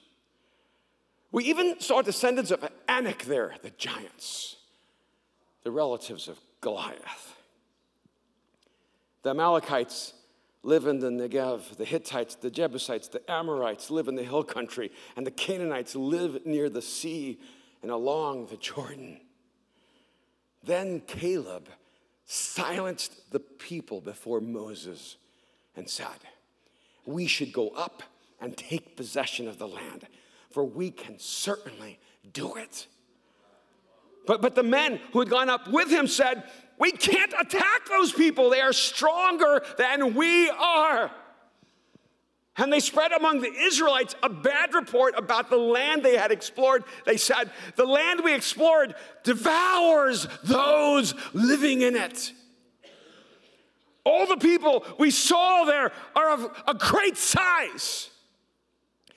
We 1.31 1.45
even 1.45 1.81
saw 1.81 2.03
descendants 2.03 2.51
of 2.51 2.69
Anak 2.89 3.25
there, 3.25 3.55
the 3.63 3.71
giants, 3.71 4.57
the 5.65 5.71
relatives 5.71 6.29
of 6.29 6.39
Goliath. 6.61 7.37
The 9.23 9.31
Amalekites 9.31 10.15
live 10.63 10.87
in 10.87 11.01
the 11.01 11.09
Negev, 11.09 11.77
the 11.77 11.85
Hittites, 11.85 12.37
the 12.37 12.51
Jebusites, 12.51 13.09
the 13.09 13.29
Amorites 13.31 13.91
live 13.91 14.09
in 14.09 14.15
the 14.15 14.23
hill 14.23 14.45
country, 14.45 14.93
and 15.17 15.27
the 15.27 15.31
Canaanites 15.31 15.97
live 15.97 16.45
near 16.47 16.69
the 16.69 16.83
sea 16.83 17.41
and 17.83 17.91
along 17.91 18.47
the 18.47 18.57
Jordan. 18.57 19.21
Then 20.63 21.01
Caleb 21.01 21.69
silenced 22.27 23.33
the 23.33 23.41
people 23.41 24.01
before 24.01 24.41
Moses 24.41 25.17
and 25.75 25.89
said, 25.89 26.07
We 27.05 27.27
should 27.27 27.53
go 27.53 27.71
up 27.71 28.03
and 28.41 28.57
take 28.57 28.97
possession 28.97 29.49
of 29.49 29.59
the 29.59 29.69
land, 29.69 30.07
for 30.51 30.65
we 30.65 30.91
can 30.91 31.19
certainly 31.19 31.99
do 32.33 32.57
it. 32.57 32.87
But, 34.27 34.41
but 34.41 34.55
the 34.55 34.63
men 34.63 35.01
who 35.13 35.21
had 35.21 35.31
gone 35.31 35.51
up 35.51 35.69
with 35.69 35.91
him 35.91 36.07
said, 36.07 36.45
We 36.79 36.93
can't 36.93 37.33
attack 37.41 37.89
those 37.89 38.13
people. 38.13 38.51
They 38.51 38.61
are 38.61 38.73
stronger 38.73 39.63
than 39.79 40.15
we 40.15 40.49
are. 40.51 41.11
And 42.57 42.71
they 42.71 42.81
spread 42.81 43.13
among 43.13 43.41
the 43.41 43.51
Israelites 43.51 44.15
a 44.23 44.29
bad 44.29 44.75
report 44.75 45.15
about 45.17 45.49
the 45.49 45.57
land 45.57 46.03
they 46.03 46.19
had 46.19 46.31
explored. 46.31 46.85
They 47.07 47.17
said, 47.17 47.51
The 47.77 47.87
land 47.87 48.21
we 48.23 48.35
explored 48.35 48.95
devours 49.25 50.29
those 50.45 51.15
living 51.33 51.81
in 51.81 51.97
it. 51.97 52.33
All 54.05 54.27
the 54.27 54.37
people 54.37 54.85
we 54.99 55.11
saw 55.11 55.65
there 55.65 55.93
are 56.15 56.31
of 56.31 56.63
a 56.67 56.75
great 56.75 57.17
size. 57.17 58.11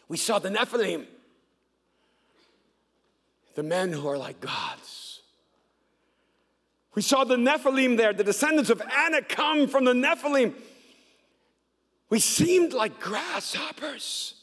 We 0.08 0.18
saw 0.18 0.40
the 0.40 0.50
Nephilim, 0.50 1.06
the 3.56 3.64
men 3.64 3.92
who 3.92 4.08
are 4.08 4.18
like 4.18 4.40
gods. 4.40 5.22
We 6.94 7.02
saw 7.02 7.24
the 7.24 7.36
Nephilim 7.36 7.98
there, 7.98 8.14
the 8.14 8.24
descendants 8.24 8.70
of 8.70 8.82
Anak 8.82 9.28
come 9.28 9.68
from 9.68 9.84
the 9.84 9.94
Nephilim. 9.94 10.54
We 12.10 12.20
seemed 12.20 12.72
like 12.72 13.00
grasshoppers 13.00 14.36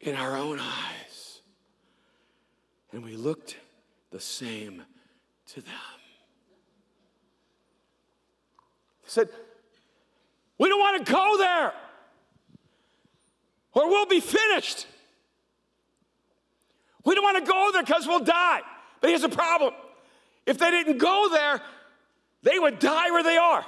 in 0.00 0.16
our 0.16 0.36
own 0.36 0.58
eyes, 0.58 1.40
and 2.90 3.04
we 3.04 3.16
looked 3.16 3.56
the 4.10 4.20
same 4.20 4.82
to 5.46 5.60
them. 5.62 5.72
He 9.01 9.01
said, 9.12 9.28
We 10.58 10.68
don't 10.68 10.80
want 10.80 11.04
to 11.04 11.12
go 11.12 11.36
there, 11.38 11.72
or 13.74 13.88
we'll 13.88 14.06
be 14.06 14.20
finished. 14.20 14.86
We 17.04 17.14
don't 17.14 17.24
want 17.24 17.44
to 17.44 17.50
go 17.50 17.70
there 17.72 17.82
because 17.82 18.06
we'll 18.06 18.24
die. 18.24 18.60
But 19.00 19.10
here's 19.10 19.22
the 19.22 19.28
problem 19.28 19.74
if 20.46 20.58
they 20.58 20.70
didn't 20.70 20.98
go 20.98 21.28
there, 21.30 21.60
they 22.42 22.58
would 22.58 22.78
die 22.78 23.10
where 23.10 23.22
they 23.22 23.36
are. 23.36 23.64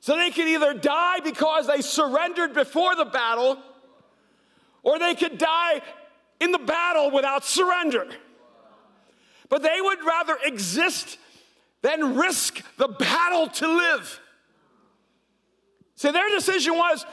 So 0.00 0.16
they 0.16 0.30
could 0.30 0.46
either 0.46 0.74
die 0.74 1.20
because 1.20 1.66
they 1.66 1.80
surrendered 1.80 2.54
before 2.54 2.94
the 2.94 3.04
battle, 3.04 3.58
or 4.84 4.98
they 5.00 5.16
could 5.16 5.38
die 5.38 5.82
in 6.40 6.52
the 6.52 6.58
battle 6.58 7.10
without 7.10 7.44
surrender. 7.44 8.06
But 9.48 9.62
they 9.62 9.80
would 9.80 10.04
rather 10.04 10.38
exist 10.44 11.18
than 11.82 12.16
risk 12.16 12.62
the 12.76 12.88
battle 12.88 13.48
to 13.48 13.68
live. 13.68 14.20
So 15.94 16.12
their 16.12 16.28
decision 16.30 16.76
was 16.76 17.04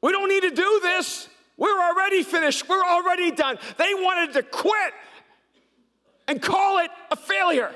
we 0.00 0.12
don't 0.12 0.28
need 0.28 0.42
to 0.42 0.50
do 0.50 0.80
this. 0.82 1.28
We're 1.56 1.80
already 1.80 2.22
finished. 2.22 2.68
We're 2.68 2.84
already 2.84 3.30
done. 3.30 3.58
They 3.76 3.94
wanted 3.94 4.34
to 4.34 4.42
quit 4.42 4.92
and 6.28 6.40
call 6.40 6.78
it 6.78 6.90
a 7.10 7.16
failure. 7.16 7.72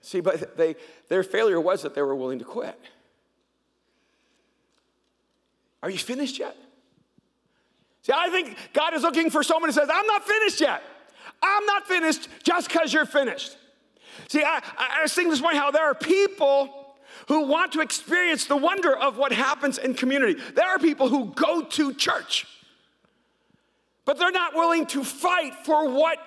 See, 0.00 0.20
but 0.20 0.56
they, 0.56 0.76
their 1.08 1.22
failure 1.22 1.60
was 1.60 1.82
that 1.82 1.94
they 1.94 2.02
were 2.02 2.14
willing 2.14 2.38
to 2.38 2.44
quit. 2.44 2.78
Are 5.82 5.90
you 5.90 5.98
finished 5.98 6.38
yet? 6.38 6.56
See, 8.02 8.12
I 8.14 8.30
think 8.30 8.56
God 8.72 8.94
is 8.94 9.02
looking 9.02 9.30
for 9.30 9.42
someone 9.42 9.68
who 9.68 9.72
says, 9.72 9.88
I'm 9.92 10.06
not 10.06 10.26
finished 10.26 10.60
yet. 10.60 10.82
I'm 11.42 11.66
not 11.66 11.86
finished 11.86 12.28
just 12.42 12.68
because 12.68 12.92
you're 12.92 13.06
finished. 13.06 13.56
See, 14.28 14.42
I, 14.42 14.62
I 14.78 15.02
was 15.02 15.12
thinking 15.12 15.30
this 15.30 15.40
morning 15.40 15.60
how 15.60 15.70
there 15.70 15.84
are 15.84 15.94
people 15.94 16.86
who 17.28 17.46
want 17.46 17.72
to 17.72 17.80
experience 17.80 18.46
the 18.46 18.56
wonder 18.56 18.96
of 18.96 19.16
what 19.16 19.32
happens 19.32 19.78
in 19.78 19.94
community. 19.94 20.40
There 20.54 20.66
are 20.66 20.78
people 20.78 21.08
who 21.08 21.32
go 21.34 21.62
to 21.62 21.94
church, 21.94 22.46
but 24.04 24.18
they're 24.18 24.30
not 24.30 24.54
willing 24.54 24.86
to 24.86 25.04
fight 25.04 25.54
for 25.64 25.88
what 25.90 26.18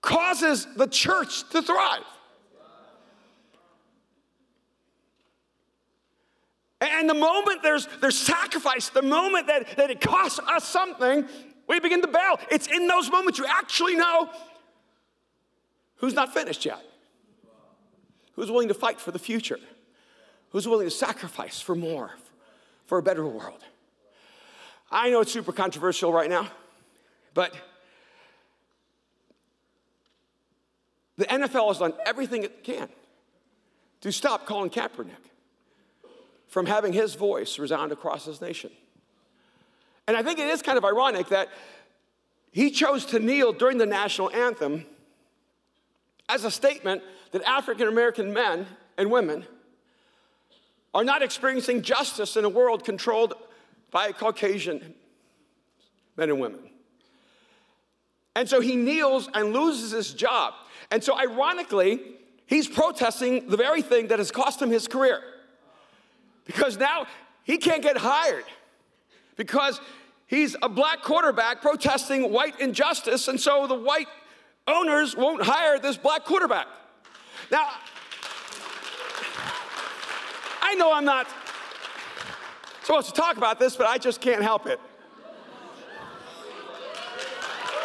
causes 0.00 0.66
the 0.76 0.86
church 0.86 1.48
to 1.50 1.62
thrive. 1.62 2.02
And 6.80 7.08
the 7.08 7.14
moment 7.14 7.62
there's, 7.62 7.88
there's 8.00 8.18
sacrifice, 8.18 8.90
the 8.90 9.02
moment 9.02 9.46
that, 9.46 9.76
that 9.76 9.90
it 9.90 10.00
costs 10.00 10.38
us 10.38 10.64
something, 10.64 11.26
we 11.68 11.80
begin 11.80 12.00
to 12.02 12.08
bail. 12.08 12.38
It's 12.50 12.66
in 12.66 12.86
those 12.86 13.10
moments 13.10 13.38
you 13.38 13.46
actually 13.48 13.96
know 13.96 14.30
who's 15.96 16.14
not 16.14 16.32
finished 16.32 16.64
yet, 16.64 16.84
who's 18.34 18.50
willing 18.50 18.68
to 18.68 18.74
fight 18.74 19.00
for 19.00 19.10
the 19.10 19.18
future, 19.18 19.58
who's 20.50 20.68
willing 20.68 20.86
to 20.86 20.94
sacrifice 20.94 21.60
for 21.60 21.74
more, 21.74 22.10
for 22.86 22.98
a 22.98 23.02
better 23.02 23.26
world. 23.26 23.64
I 24.90 25.10
know 25.10 25.20
it's 25.20 25.32
super 25.32 25.52
controversial 25.52 26.12
right 26.12 26.30
now, 26.30 26.48
but 27.34 27.52
the 31.16 31.24
NFL 31.24 31.68
has 31.68 31.78
done 31.78 31.94
everything 32.04 32.44
it 32.44 32.62
can 32.62 32.88
to 34.02 34.12
stop 34.12 34.46
Colin 34.46 34.70
Kaepernick 34.70 35.10
from 36.46 36.66
having 36.66 36.92
his 36.92 37.14
voice 37.14 37.58
resound 37.58 37.90
across 37.90 38.24
this 38.24 38.40
nation. 38.40 38.70
And 40.06 40.16
I 40.16 40.22
think 40.22 40.38
it 40.38 40.48
is 40.48 40.62
kind 40.62 40.78
of 40.78 40.84
ironic 40.84 41.28
that 41.28 41.48
he 42.52 42.70
chose 42.70 43.04
to 43.06 43.18
kneel 43.18 43.52
during 43.52 43.78
the 43.78 43.86
national 43.86 44.30
anthem 44.30 44.86
as 46.28 46.44
a 46.44 46.50
statement 46.50 47.02
that 47.32 47.42
African 47.42 47.88
American 47.88 48.32
men 48.32 48.66
and 48.96 49.10
women 49.10 49.44
are 50.94 51.04
not 51.04 51.22
experiencing 51.22 51.82
justice 51.82 52.36
in 52.36 52.44
a 52.44 52.48
world 52.48 52.84
controlled 52.84 53.34
by 53.90 54.12
Caucasian 54.12 54.94
men 56.16 56.30
and 56.30 56.40
women. 56.40 56.60
And 58.34 58.48
so 58.48 58.60
he 58.60 58.76
kneels 58.76 59.28
and 59.34 59.52
loses 59.52 59.90
his 59.92 60.12
job. 60.12 60.54
And 60.90 61.02
so, 61.02 61.18
ironically, 61.18 62.00
he's 62.46 62.68
protesting 62.68 63.48
the 63.48 63.56
very 63.56 63.82
thing 63.82 64.08
that 64.08 64.18
has 64.18 64.30
cost 64.30 64.62
him 64.62 64.70
his 64.70 64.86
career 64.86 65.20
because 66.44 66.76
now 66.76 67.06
he 67.44 67.58
can't 67.58 67.82
get 67.82 67.96
hired 67.96 68.44
because 69.36 69.80
he's 70.26 70.56
a 70.62 70.68
black 70.68 71.02
quarterback 71.02 71.62
protesting 71.62 72.32
white 72.32 72.58
injustice, 72.60 73.28
and 73.28 73.38
so 73.38 73.66
the 73.66 73.74
white 73.74 74.08
owners 74.66 75.16
won't 75.16 75.42
hire 75.42 75.78
this 75.78 75.96
black 75.96 76.24
quarterback. 76.24 76.66
Now, 77.50 77.68
I 80.62 80.74
know 80.74 80.92
I'm 80.92 81.04
not 81.04 81.28
supposed 82.82 83.08
to 83.08 83.12
talk 83.12 83.36
about 83.36 83.60
this, 83.60 83.76
but 83.76 83.86
I 83.86 83.98
just 83.98 84.20
can't 84.20 84.42
help 84.42 84.66
it. 84.66 84.80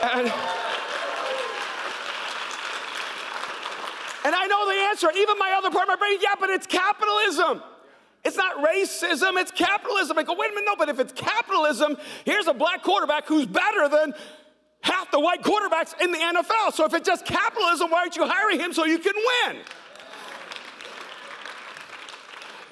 And, 0.03 0.21
and 4.25 4.35
I 4.35 4.47
know 4.47 4.65
the 4.65 4.73
answer. 4.89 5.11
Even 5.15 5.37
my 5.37 5.53
other 5.55 5.69
part 5.69 5.83
of 5.83 5.89
my 5.89 5.95
brain, 5.95 6.17
yeah, 6.21 6.33
but 6.39 6.49
it's 6.49 6.65
capitalism. 6.65 7.61
It's 8.23 8.37
not 8.37 8.57
racism, 8.57 9.41
it's 9.41 9.51
capitalism. 9.51 10.17
I 10.17 10.23
go, 10.23 10.35
wait 10.35 10.51
a 10.51 10.53
minute, 10.53 10.65
no, 10.67 10.75
but 10.75 10.89
if 10.89 10.99
it's 10.99 11.11
capitalism, 11.13 11.97
here's 12.23 12.47
a 12.47 12.53
black 12.53 12.83
quarterback 12.83 13.25
who's 13.25 13.47
better 13.47 13.89
than 13.89 14.13
half 14.81 15.09
the 15.11 15.19
white 15.19 15.41
quarterbacks 15.41 15.99
in 15.99 16.11
the 16.11 16.19
NFL. 16.19 16.73
So 16.73 16.85
if 16.85 16.93
it's 16.93 17.07
just 17.07 17.25
capitalism, 17.25 17.89
why 17.89 18.01
aren't 18.01 18.15
you 18.15 18.27
hiring 18.27 18.59
him 18.59 18.73
so 18.73 18.85
you 18.85 18.99
can 18.99 19.13
win? 19.15 19.57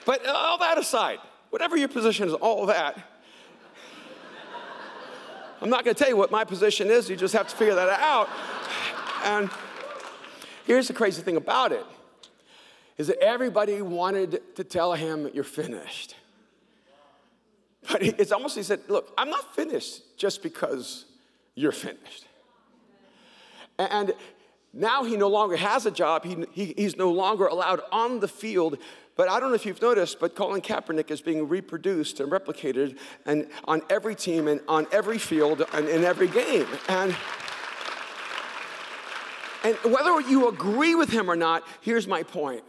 But 0.06 0.28
all 0.28 0.60
that 0.60 0.78
aside, 0.78 1.20
whatever 1.50 1.78
your 1.78 1.88
position 1.88 2.28
is, 2.28 2.34
all 2.34 2.68
that, 2.68 3.00
I'm 5.62 5.70
not 5.70 5.84
going 5.84 5.94
to 5.94 6.00
tell 6.00 6.10
you 6.10 6.18
what 6.18 6.32
my 6.32 6.44
position 6.46 6.90
is. 6.90 7.10
You 7.10 7.16
just 7.16 7.34
have 7.34 7.48
to 7.48 7.56
figure 7.56 7.76
that 7.76 8.00
out. 8.00 8.30
And 9.26 9.50
here's 10.66 10.88
the 10.88 10.94
crazy 10.94 11.22
thing 11.22 11.36
about 11.36 11.72
it 11.72 11.86
is 13.00 13.08
that 13.08 13.18
everybody 13.24 13.82
wanted 13.82 14.42
to 14.56 14.64
tell 14.64 14.94
him, 14.94 15.28
You're 15.34 15.44
finished. 15.44 16.16
But 17.90 18.04
it's 18.04 18.32
almost, 18.32 18.56
he 18.56 18.62
said, 18.62 18.82
Look, 18.90 19.12
I'm 19.18 19.32
not 19.32 19.56
finished 19.56 20.18
just 20.18 20.44
because 20.44 21.06
you're 21.56 21.72
finished. 21.72 22.26
And 23.80 24.14
now 24.74 25.06
he 25.06 25.16
no 25.16 25.30
longer 25.30 25.56
has 25.56 25.86
a 25.86 25.92
job, 25.92 26.26
he, 26.26 26.46
he, 26.52 26.74
he's 26.78 26.98
no 26.98 27.10
longer 27.10 27.48
allowed 27.48 27.82
on 27.92 28.20
the 28.20 28.28
field. 28.28 28.78
But 29.16 29.30
I 29.30 29.40
don't 29.40 29.50
know 29.50 29.56
if 29.56 29.66
you've 29.66 29.82
noticed, 29.82 30.20
but 30.20 30.36
Colin 30.36 30.62
Kaepernick 30.62 31.10
is 31.10 31.20
being 31.20 31.48
reproduced 31.48 32.20
and 32.20 32.32
replicated 32.32 32.98
and 33.26 33.50
on 33.66 33.82
every 33.90 34.16
team 34.16 34.48
and 34.48 34.62
on 34.68 34.88
every 34.94 35.18
field 35.18 35.66
and 35.74 35.90
in 35.90 36.06
every 36.06 36.28
game. 36.28 36.68
And, 36.88 37.16
and 39.64 39.76
whether 39.92 40.22
you 40.22 40.48
agree 40.48 40.96
with 40.96 41.10
him 41.10 41.30
or 41.30 41.36
not, 41.36 41.64
here's 41.82 42.08
my 42.08 42.24
point. 42.24 42.64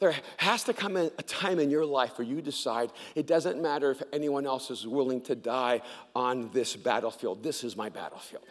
There 0.00 0.14
has 0.38 0.64
to 0.64 0.72
come 0.72 0.96
a 0.96 1.10
time 1.10 1.58
in 1.58 1.70
your 1.70 1.84
life 1.84 2.18
where 2.18 2.26
you 2.26 2.42
decide 2.42 2.90
it 3.14 3.26
doesn't 3.26 3.60
matter 3.62 3.90
if 3.90 4.02
anyone 4.12 4.46
else 4.46 4.70
is 4.70 4.86
willing 4.86 5.20
to 5.22 5.34
die 5.34 5.82
on 6.14 6.50
this 6.52 6.76
battlefield. 6.76 7.42
This 7.42 7.64
is 7.64 7.76
my 7.76 7.88
battlefield. 7.88 8.44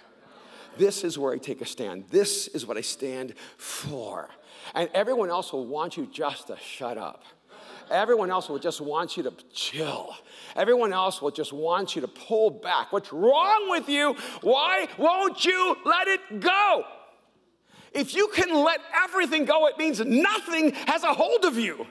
This 0.78 1.04
is 1.04 1.20
where 1.20 1.34
I 1.34 1.38
take 1.38 1.62
a 1.62 1.66
stand. 1.66 2.06
This 2.10 2.48
is 2.48 2.66
what 2.66 2.78
I 2.78 2.82
stand 2.82 3.36
for. 3.58 4.30
And 4.74 4.90
everyone 4.94 5.30
else 5.30 5.54
will 5.54 5.68
want 5.68 5.98
you 5.98 6.08
just 6.12 6.48
to 6.48 6.58
shut 6.58 6.98
up. 6.98 7.24
Everyone 7.92 8.32
else 8.32 8.50
will 8.50 8.60
just 8.60 8.82
want 8.82 9.18
you 9.18 9.24
to 9.24 9.34
chill. 9.54 10.16
Everyone 10.56 10.94
else 10.94 11.22
will 11.22 11.32
just 11.32 11.54
want 11.54 11.96
you 11.96 12.02
to 12.02 12.08
pull 12.08 12.50
back. 12.50 12.92
What's 12.92 13.12
wrong 13.12 13.70
with 13.70 13.90
you? 13.90 14.16
Why 14.42 14.88
won't 14.98 15.44
you 15.46 15.76
let 15.86 16.08
it 16.08 16.40
go? 16.40 16.86
If 17.94 18.16
you 18.16 18.30
can 18.34 18.54
let 18.64 18.80
everything 19.04 19.46
go, 19.46 19.68
it 19.68 19.78
means 19.78 20.00
nothing 20.00 20.74
has 20.88 21.04
a 21.04 21.14
hold 21.14 21.46
of 21.46 21.58
you. 21.58 21.86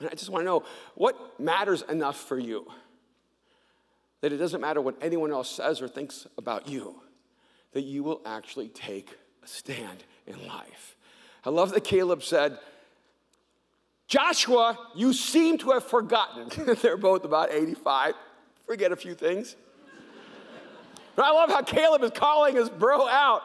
And 0.00 0.08
I 0.08 0.14
just 0.14 0.30
want 0.30 0.42
to 0.42 0.46
know 0.46 0.64
what 0.94 1.40
matters 1.40 1.82
enough 1.82 2.16
for 2.16 2.38
you 2.38 2.66
that 4.22 4.32
it 4.32 4.36
doesn't 4.38 4.60
matter 4.60 4.80
what 4.80 4.96
anyone 5.02 5.32
else 5.32 5.50
says 5.50 5.82
or 5.82 5.88
thinks 5.88 6.26
about 6.38 6.68
you, 6.68 6.94
that 7.72 7.82
you 7.82 8.02
will 8.02 8.22
actually 8.24 8.68
take 8.68 9.10
a 9.42 9.46
stand 9.46 10.04
in 10.26 10.46
life. 10.46 10.96
I 11.44 11.50
love 11.50 11.72
that 11.72 11.82
Caleb 11.84 12.22
said, 12.22 12.56
Joshua, 14.06 14.78
you 14.94 15.12
seem 15.12 15.58
to 15.58 15.70
have 15.70 15.84
forgotten. 15.84 16.76
They're 16.82 16.96
both 16.96 17.24
about 17.24 17.52
85. 17.52 18.14
Forget 18.66 18.92
a 18.92 18.96
few 18.96 19.14
things. 19.14 19.56
but 21.16 21.24
I 21.24 21.32
love 21.32 21.50
how 21.50 21.62
Caleb 21.62 22.02
is 22.04 22.12
calling 22.12 22.54
his 22.54 22.70
bro 22.70 23.08
out, 23.08 23.42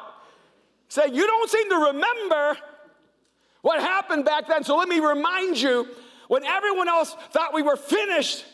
saying, 0.87 1.13
You 1.13 1.25
don't 1.27 1.49
seem 1.49 1.69
to 1.69 1.77
remember 1.77 2.57
what 3.61 3.79
happened 3.79 4.25
back 4.25 4.47
then. 4.47 4.63
So 4.63 4.77
let 4.77 4.87
me 4.87 4.99
remind 4.99 5.59
you 5.59 5.87
when 6.27 6.45
everyone 6.45 6.87
else 6.87 7.15
thought 7.31 7.53
we 7.53 7.61
were 7.61 7.77
finished, 7.77 8.45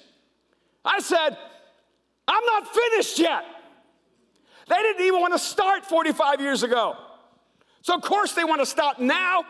I 0.85 0.99
said, 0.99 1.37
I'm 2.27 2.45
not 2.45 2.67
finished 2.67 3.19
yet. 3.19 3.45
They 4.67 4.75
didn't 4.75 5.05
even 5.05 5.19
want 5.19 5.33
to 5.33 5.39
start 5.39 5.85
45 5.85 6.39
years 6.39 6.63
ago. 6.63 6.95
So, 7.81 7.93
of 7.95 8.01
course, 8.01 8.33
they 8.33 8.45
want 8.45 8.61
to 8.61 8.65
stop 8.65 8.99
now 8.99 9.43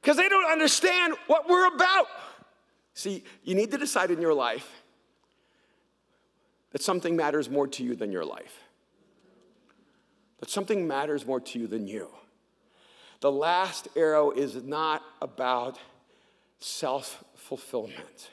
because 0.00 0.16
they 0.16 0.28
don't 0.28 0.50
understand 0.50 1.14
what 1.26 1.48
we're 1.48 1.66
about. 1.66 2.06
See, 2.94 3.24
you 3.42 3.56
need 3.56 3.72
to 3.72 3.78
decide 3.78 4.12
in 4.12 4.20
your 4.20 4.34
life 4.34 4.70
that 6.70 6.82
something 6.82 7.16
matters 7.16 7.50
more 7.50 7.66
to 7.66 7.82
you 7.82 7.96
than 7.96 8.12
your 8.12 8.24
life, 8.24 8.60
that 10.44 10.50
something 10.50 10.86
matters 10.86 11.24
more 11.24 11.40
to 11.40 11.58
you 11.58 11.66
than 11.66 11.86
you. 11.86 12.06
The 13.20 13.32
last 13.32 13.88
arrow 13.96 14.30
is 14.30 14.62
not 14.62 15.00
about 15.22 15.78
self 16.58 17.24
fulfillment, 17.34 18.28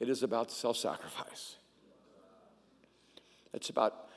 it 0.00 0.08
is 0.08 0.22
about 0.22 0.50
self 0.50 0.78
sacrifice. 0.78 1.56
It's 3.52 3.68
about 3.68 4.08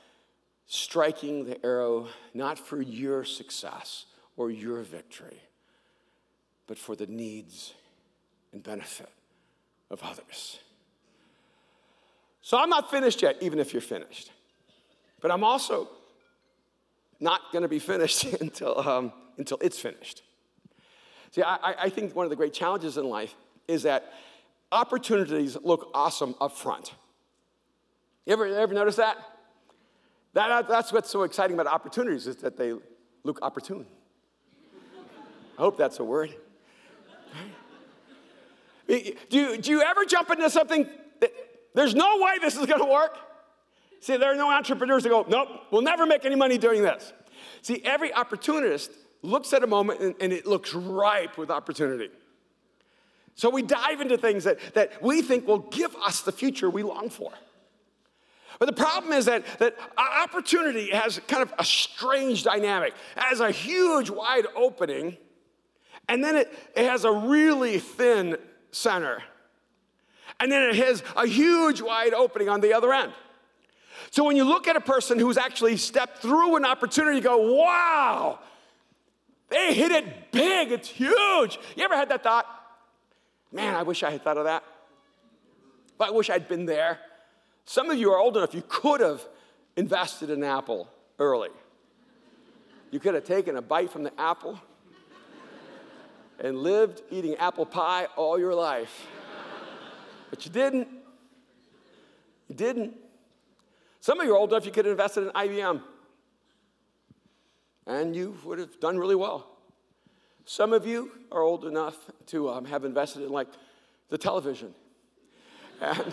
striking 0.66 1.44
the 1.44 1.62
arrow 1.62 2.08
not 2.32 2.58
for 2.58 2.80
your 2.80 3.22
success 3.22 4.06
or 4.38 4.50
your 4.50 4.80
victory, 4.80 5.42
but 6.66 6.78
for 6.78 6.96
the 6.96 7.06
needs 7.06 7.74
and 8.54 8.62
benefit 8.62 9.10
of 9.90 10.02
others. 10.02 10.60
So 12.40 12.56
I'm 12.56 12.70
not 12.70 12.90
finished 12.90 13.20
yet, 13.20 13.36
even 13.42 13.58
if 13.58 13.74
you're 13.74 13.82
finished. 13.82 14.30
But 15.20 15.30
I'm 15.30 15.44
also 15.44 15.90
not 17.20 17.52
going 17.52 17.62
to 17.62 17.68
be 17.68 17.78
finished 17.78 18.24
until, 18.40 18.86
um, 18.88 19.12
until 19.38 19.58
it's 19.60 19.78
finished. 19.78 20.22
See, 21.30 21.42
I, 21.42 21.74
I 21.78 21.88
think 21.90 22.14
one 22.14 22.24
of 22.24 22.30
the 22.30 22.36
great 22.36 22.52
challenges 22.52 22.96
in 22.96 23.04
life 23.08 23.34
is 23.68 23.82
that 23.82 24.12
opportunities 24.72 25.56
look 25.62 25.90
awesome 25.94 26.34
up 26.40 26.56
front. 26.56 26.94
You 28.24 28.32
ever, 28.32 28.46
ever 28.46 28.74
notice 28.74 28.96
that? 28.96 29.16
that? 30.34 30.68
That's 30.68 30.92
what's 30.92 31.10
so 31.10 31.22
exciting 31.22 31.58
about 31.58 31.72
opportunities 31.72 32.26
is 32.26 32.36
that 32.36 32.56
they 32.56 32.74
look 33.22 33.38
opportune. 33.42 33.86
I 35.58 35.62
hope 35.62 35.76
that's 35.76 35.98
a 35.98 36.04
word. 36.04 36.34
Do 38.88 38.96
you, 39.30 39.56
do 39.58 39.70
you 39.72 39.82
ever 39.82 40.04
jump 40.04 40.30
into 40.30 40.48
something 40.48 40.88
that 41.18 41.32
there's 41.74 41.92
no 41.92 42.18
way 42.18 42.38
this 42.40 42.56
is 42.56 42.66
going 42.66 42.80
to 42.80 42.86
work? 42.86 43.18
See, 44.00 44.16
there 44.16 44.32
are 44.32 44.36
no 44.36 44.50
entrepreneurs 44.50 45.02
that 45.02 45.08
go, 45.08 45.24
nope, 45.28 45.48
we'll 45.70 45.82
never 45.82 46.06
make 46.06 46.24
any 46.24 46.36
money 46.36 46.58
doing 46.58 46.82
this. 46.82 47.12
See, 47.62 47.82
every 47.84 48.12
opportunist 48.12 48.90
looks 49.22 49.52
at 49.52 49.62
a 49.62 49.66
moment 49.66 50.00
and, 50.00 50.14
and 50.20 50.32
it 50.32 50.46
looks 50.46 50.74
ripe 50.74 51.36
with 51.36 51.50
opportunity. 51.50 52.10
So 53.34 53.50
we 53.50 53.62
dive 53.62 54.00
into 54.00 54.16
things 54.16 54.44
that, 54.44 54.58
that 54.74 55.02
we 55.02 55.22
think 55.22 55.46
will 55.46 55.58
give 55.58 55.94
us 55.96 56.22
the 56.22 56.32
future 56.32 56.70
we 56.70 56.82
long 56.82 57.10
for. 57.10 57.32
But 58.58 58.66
the 58.66 58.72
problem 58.72 59.12
is 59.12 59.26
that, 59.26 59.44
that 59.58 59.76
opportunity 59.98 60.90
has 60.90 61.20
kind 61.28 61.42
of 61.42 61.52
a 61.58 61.64
strange 61.64 62.42
dynamic. 62.42 62.94
It 63.16 63.22
has 63.22 63.40
a 63.40 63.50
huge 63.50 64.08
wide 64.08 64.46
opening, 64.56 65.18
and 66.08 66.24
then 66.24 66.36
it, 66.36 66.52
it 66.74 66.88
has 66.88 67.04
a 67.04 67.12
really 67.12 67.78
thin 67.78 68.38
center. 68.70 69.22
And 70.40 70.50
then 70.50 70.62
it 70.70 70.76
has 70.76 71.02
a 71.14 71.26
huge 71.26 71.82
wide 71.82 72.14
opening 72.14 72.48
on 72.48 72.62
the 72.62 72.72
other 72.72 72.92
end. 72.92 73.12
So 74.10 74.24
when 74.24 74.36
you 74.36 74.44
look 74.44 74.68
at 74.68 74.76
a 74.76 74.80
person 74.80 75.18
who's 75.18 75.36
actually 75.36 75.76
stepped 75.76 76.18
through 76.18 76.56
an 76.56 76.64
opportunity, 76.64 77.16
you 77.16 77.22
go, 77.22 77.54
wow, 77.54 78.38
they 79.48 79.74
hit 79.74 79.92
it 79.92 80.32
big, 80.32 80.72
it's 80.72 80.88
huge. 80.88 81.58
You 81.76 81.84
ever 81.84 81.96
had 81.96 82.08
that 82.08 82.22
thought? 82.22 82.46
Man, 83.52 83.74
I 83.74 83.82
wish 83.82 84.02
I 84.02 84.10
had 84.10 84.22
thought 84.22 84.38
of 84.38 84.44
that. 84.44 84.64
But 85.98 86.08
I 86.08 86.10
wish 86.10 86.30
I'd 86.30 86.48
been 86.48 86.66
there. 86.66 86.98
Some 87.64 87.90
of 87.90 87.98
you 87.98 88.12
are 88.12 88.18
old 88.18 88.36
enough, 88.36 88.54
you 88.54 88.62
could 88.68 89.00
have 89.00 89.22
invested 89.76 90.30
in 90.30 90.42
Apple 90.44 90.88
early. 91.18 91.50
You 92.90 93.00
could 93.00 93.14
have 93.14 93.24
taken 93.24 93.56
a 93.56 93.62
bite 93.62 93.90
from 93.90 94.04
the 94.04 94.12
apple 94.20 94.60
and 96.38 96.58
lived 96.58 97.02
eating 97.10 97.34
apple 97.36 97.66
pie 97.66 98.06
all 98.16 98.38
your 98.38 98.54
life. 98.54 99.06
But 100.30 100.44
you 100.44 100.52
didn't. 100.52 100.88
You 102.48 102.54
didn't. 102.54 102.94
Some 104.06 104.20
of 104.20 104.26
you 104.28 104.34
are 104.34 104.38
old 104.38 104.52
enough 104.52 104.64
you 104.64 104.70
could 104.70 104.84
have 104.84 104.92
invested 104.92 105.24
in 105.24 105.30
IBM. 105.30 105.82
And 107.88 108.14
you 108.14 108.38
would 108.44 108.60
have 108.60 108.78
done 108.78 109.00
really 109.00 109.16
well. 109.16 109.48
Some 110.44 110.72
of 110.72 110.86
you 110.86 111.10
are 111.32 111.42
old 111.42 111.64
enough 111.64 111.96
to 112.26 112.50
um, 112.50 112.66
have 112.66 112.84
invested 112.84 113.22
in 113.22 113.30
like 113.30 113.48
the 114.08 114.16
television. 114.16 114.72
And 115.80 116.04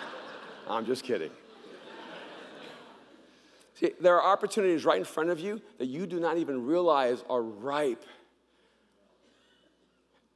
I'm 0.70 0.86
just 0.86 1.04
kidding. 1.04 1.30
See, 3.74 3.90
there 4.00 4.18
are 4.18 4.32
opportunities 4.32 4.86
right 4.86 4.98
in 4.98 5.04
front 5.04 5.28
of 5.28 5.38
you 5.38 5.60
that 5.76 5.84
you 5.84 6.06
do 6.06 6.18
not 6.20 6.38
even 6.38 6.64
realize 6.64 7.22
are 7.28 7.42
ripe 7.42 8.06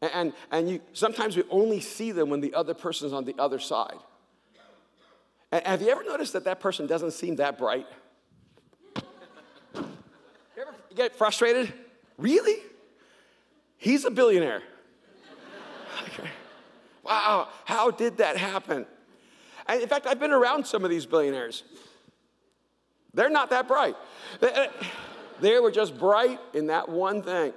and, 0.03 0.35
and 0.51 0.69
you, 0.69 0.81
sometimes 0.93 1.39
we 1.39 1.45
only 1.49 1.81
see 1.81 2.13
them 2.13 2.29
when 2.29 2.41
the 2.41 2.53
other 2.53 2.75
person 2.75 3.07
is 3.07 3.15
on 3.15 3.25
the 3.25 3.37
other 3.39 3.61
side. 3.61 3.97
And 5.53 5.67
have 5.67 5.83
you 5.83 5.91
ever 5.91 6.03
noticed 6.03 6.33
that 6.33 6.45
that 6.45 6.61
person 6.61 6.87
doesn't 6.87 7.11
seem 7.11 7.37
that 7.37 7.59
bright? 7.59 7.87
You 8.97 9.83
ever 10.59 10.75
get 10.97 11.15
frustrated? 11.15 11.73
Really? 12.17 12.57
He's 13.77 14.07
a 14.07 14.11
billionaire. 14.11 14.63
Okay. 16.05 16.29
Wow, 17.03 17.49
how 17.65 17.91
did 17.91 18.17
that 18.17 18.39
happen? 18.39 18.87
And 19.67 19.83
in 19.83 19.89
fact, 19.89 20.07
I've 20.07 20.19
been 20.19 20.33
around 20.33 20.67
some 20.67 20.85
of 20.85 20.91
these 20.91 21.05
billionaires. 21.05 21.65
They're 23.13 23.31
not 23.31 23.51
that 23.51 23.69
bright. 23.69 23.95
They 24.41 25.57
uh, 25.57 25.61
were 25.61 25.71
just 25.71 25.99
bright 25.99 26.41
in 26.55 26.69
that 26.69 26.89
one 26.89 27.23
thing. 27.23 27.53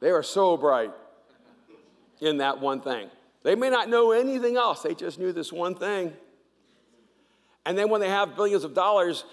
They 0.00 0.12
were 0.12 0.22
so 0.22 0.56
bright 0.56 0.92
in 2.20 2.38
that 2.38 2.58
one 2.60 2.80
thing. 2.80 3.10
They 3.42 3.54
may 3.54 3.70
not 3.70 3.88
know 3.88 4.12
anything 4.12 4.56
else, 4.56 4.82
they 4.82 4.94
just 4.94 5.18
knew 5.18 5.32
this 5.32 5.52
one 5.52 5.74
thing. 5.74 6.12
And 7.64 7.78
then 7.78 7.88
when 7.88 8.00
they 8.00 8.08
have 8.08 8.34
billions 8.34 8.64
of 8.64 8.74
dollars, 8.74 9.24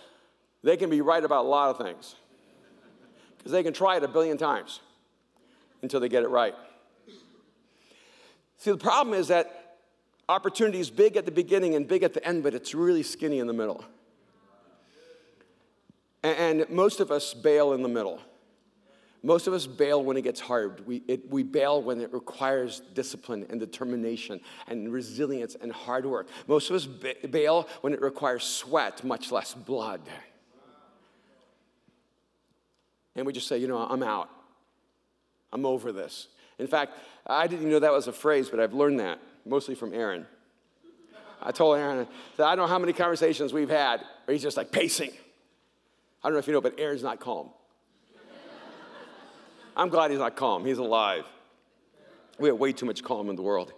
they 0.63 0.77
can 0.77 0.89
be 0.89 1.01
right 1.01 1.23
about 1.23 1.45
a 1.45 1.47
lot 1.47 1.69
of 1.69 1.77
things 1.77 2.15
because 3.37 3.51
they 3.51 3.63
can 3.63 3.73
try 3.73 3.97
it 3.97 4.03
a 4.03 4.07
billion 4.07 4.37
times 4.37 4.81
until 5.81 5.99
they 5.99 6.09
get 6.09 6.23
it 6.23 6.29
right. 6.29 6.53
See, 8.57 8.71
the 8.71 8.77
problem 8.77 9.17
is 9.17 9.29
that 9.29 9.77
opportunity 10.27 10.79
is 10.79 10.89
big 10.89 11.15
at 11.15 11.25
the 11.25 11.31
beginning 11.31 11.75
and 11.75 11.87
big 11.87 12.03
at 12.03 12.13
the 12.13 12.25
end, 12.27 12.43
but 12.43 12.53
it's 12.53 12.75
really 12.75 13.03
skinny 13.03 13.39
in 13.39 13.47
the 13.47 13.53
middle. 13.53 13.83
And 16.21 16.69
most 16.69 16.99
of 16.99 17.11
us 17.11 17.33
bail 17.33 17.71
in 17.71 17.81
the 17.81 17.89
middle. 17.89 18.21
Most 19.21 19.47
of 19.47 19.53
us 19.53 19.67
bail 19.67 20.03
when 20.03 20.15
it 20.15 20.21
gets 20.21 20.39
hard. 20.39 20.85
We, 20.87 21.03
it, 21.07 21.29
we 21.29 21.43
bail 21.43 21.81
when 21.81 21.99
it 21.99 22.13
requires 22.13 22.81
discipline 22.93 23.45
and 23.49 23.59
determination 23.59 24.39
and 24.67 24.91
resilience 24.93 25.55
and 25.61 25.71
hard 25.71 26.05
work. 26.05 26.27
Most 26.47 26.69
of 26.69 26.75
us 26.77 26.85
bail 26.85 27.67
when 27.81 27.93
it 27.93 28.01
requires 28.01 28.43
sweat, 28.43 29.03
much 29.03 29.31
less 29.31 29.53
blood. 29.53 30.01
And 33.15 33.25
we 33.25 33.33
just 33.33 33.47
say, 33.47 33.57
you 33.57 33.67
know, 33.67 33.79
I'm 33.79 34.03
out. 34.03 34.29
I'm 35.51 35.65
over 35.65 35.91
this. 35.91 36.27
In 36.57 36.67
fact, 36.67 36.93
I 37.27 37.47
didn't 37.47 37.61
even 37.61 37.71
know 37.71 37.79
that 37.79 37.91
was 37.91 38.07
a 38.07 38.13
phrase, 38.13 38.49
but 38.49 38.61
I've 38.61 38.73
learned 38.73 39.01
that 39.01 39.19
mostly 39.45 39.75
from 39.75 39.93
Aaron. 39.93 40.25
I 41.41 41.51
told 41.51 41.77
Aaron 41.77 42.07
that 42.37 42.45
I 42.45 42.55
don't 42.55 42.65
know 42.65 42.67
how 42.67 42.79
many 42.79 42.93
conversations 42.93 43.51
we've 43.51 43.69
had 43.69 44.01
where 44.25 44.33
he's 44.33 44.43
just 44.43 44.57
like 44.57 44.71
pacing. 44.71 45.11
I 46.23 46.27
don't 46.27 46.33
know 46.33 46.39
if 46.39 46.47
you 46.47 46.53
know, 46.53 46.61
but 46.61 46.79
Aaron's 46.79 47.03
not 47.03 47.19
calm. 47.19 47.49
I'm 49.79 49.87
glad 49.87 50.11
he's 50.11 50.19
not 50.19 50.35
calm. 50.35 50.65
He's 50.65 50.77
alive. 50.77 51.23
We 52.37 52.49
have 52.49 52.57
way 52.57 52.73
too 52.73 52.85
much 52.85 53.01
calm 53.01 53.29
in 53.29 53.37
the 53.37 53.41
world. 53.41 53.71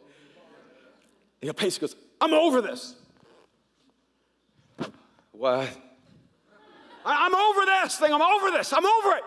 And 1.41 1.47
he 1.47 1.51
basically 1.51 1.89
goes, 1.89 1.95
I'm 2.19 2.33
over 2.33 2.59
this. 2.59 2.95
What? 5.31 5.69
I'm 7.05 7.35
over 7.35 7.65
this 7.65 7.97
thing. 7.97 8.11
I'm 8.11 8.21
over 8.21 8.49
this. 8.49 8.73
I'm 8.73 8.85
over 8.85 9.17
it. 9.17 9.23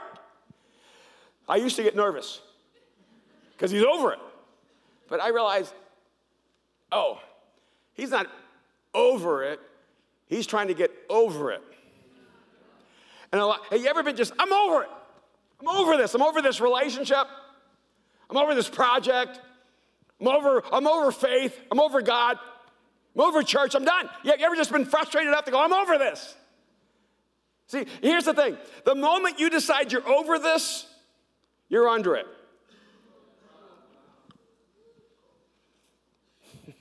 I 1.48 1.56
used 1.56 1.76
to 1.76 1.84
get 1.84 1.94
nervous 1.94 2.40
because 3.52 3.70
he's 3.70 3.84
over 3.84 4.12
it. 4.12 4.18
But 5.08 5.20
I 5.20 5.28
realized, 5.28 5.72
oh, 6.90 7.20
he's 7.92 8.10
not 8.10 8.26
over 8.92 9.44
it. 9.44 9.60
He's 10.26 10.46
trying 10.46 10.66
to 10.68 10.74
get 10.74 10.90
over 11.08 11.52
it. 11.52 11.62
And 13.30 13.40
a 13.40 13.46
lot, 13.46 13.60
have 13.70 13.80
you 13.80 13.86
ever 13.86 14.02
been 14.02 14.16
just, 14.16 14.32
I'm 14.40 14.52
over 14.52 14.82
it. 14.82 14.90
I'm 15.66 15.76
over 15.76 15.96
this. 15.96 16.14
I'm 16.14 16.22
over 16.22 16.42
this 16.42 16.60
relationship. 16.60 17.26
I'm 18.28 18.36
over 18.36 18.54
this 18.54 18.68
project. 18.68 19.40
I'm 20.20 20.28
over, 20.28 20.62
I'm 20.70 20.86
over 20.86 21.10
faith. 21.10 21.58
I'm 21.70 21.80
over 21.80 22.02
God. 22.02 22.38
I'm 23.14 23.22
over 23.22 23.42
church. 23.42 23.74
I'm 23.74 23.84
done. 23.84 24.10
You 24.24 24.32
ever 24.38 24.56
just 24.56 24.70
been 24.72 24.84
frustrated 24.84 25.28
enough 25.28 25.46
to 25.46 25.50
go, 25.50 25.62
I'm 25.62 25.72
over 25.72 25.96
this? 25.98 26.34
See, 27.66 27.86
here's 28.02 28.26
the 28.26 28.34
thing 28.34 28.58
the 28.84 28.94
moment 28.94 29.40
you 29.40 29.48
decide 29.48 29.90
you're 29.90 30.06
over 30.06 30.38
this, 30.38 30.86
you're 31.68 31.88
under 31.88 32.14
it. 32.16 32.26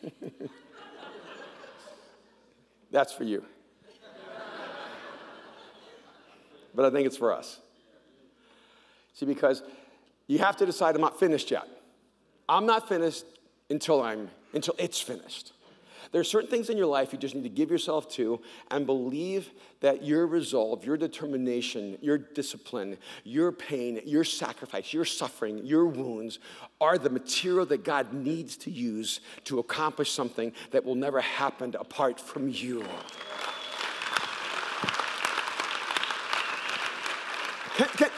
That's 2.92 3.14
for 3.14 3.24
you. 3.24 3.46
but 6.76 6.86
I 6.86 6.90
think 6.90 7.08
it's 7.08 7.18
for 7.18 7.32
us. 7.32 7.60
See, 9.24 9.34
because 9.34 9.64
you 10.28 10.40
have 10.40 10.58
to 10.58 10.66
decide 10.66 10.96
I'm 10.96 11.02
not 11.02 11.18
finished 11.18 11.50
yet. 11.50 11.66
I'm 12.50 12.66
not 12.66 12.90
finished 12.90 13.24
until 13.70 14.02
I'm 14.02 14.30
until 14.54 14.76
it's 14.78 15.00
finished. 15.00 15.54
There 16.12 16.20
are 16.20 16.26
certain 16.26 16.50
things 16.50 16.70
in 16.70 16.78
your 16.78 16.88
life 16.88 17.14
you 17.14 17.18
just 17.18 17.34
need 17.34 17.44
to 17.44 17.50
give 17.50 17.72
yourself 17.72 18.10
to 18.16 18.42
and 18.70 18.86
believe 18.86 19.50
that 19.80 20.04
your 20.04 20.28
resolve, 20.28 20.86
your 20.86 20.98
determination, 20.98 21.98
your 22.02 22.18
discipline, 22.18 22.98
your 23.24 23.54
pain, 23.54 24.02
your 24.06 24.26
sacrifice, 24.26 24.94
your 24.94 25.06
suffering, 25.06 25.66
your 25.66 25.86
wounds 25.86 26.40
are 26.82 26.98
the 26.98 27.10
material 27.10 27.66
that 27.68 27.86
God 27.86 28.14
needs 28.14 28.58
to 28.58 28.72
use 28.72 29.22
to 29.46 29.60
accomplish 29.60 30.12
something 30.12 30.52
that 30.72 30.84
will 30.84 30.96
never 30.96 31.22
happen 31.22 31.74
apart 31.80 32.20
from 32.20 32.50
you. 32.50 32.84
Can, 37.76 37.88
can, 37.88 38.10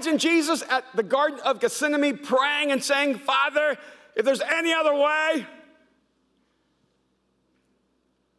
imagine 0.00 0.18
Jesus 0.18 0.62
at 0.70 0.84
the 0.94 1.02
Garden 1.02 1.40
of 1.40 1.60
Gethsemane 1.60 2.16
praying 2.18 2.72
and 2.72 2.82
saying, 2.82 3.18
Father, 3.18 3.76
if 4.16 4.24
there's 4.24 4.40
any 4.40 4.72
other 4.72 4.94
way, 4.94 5.46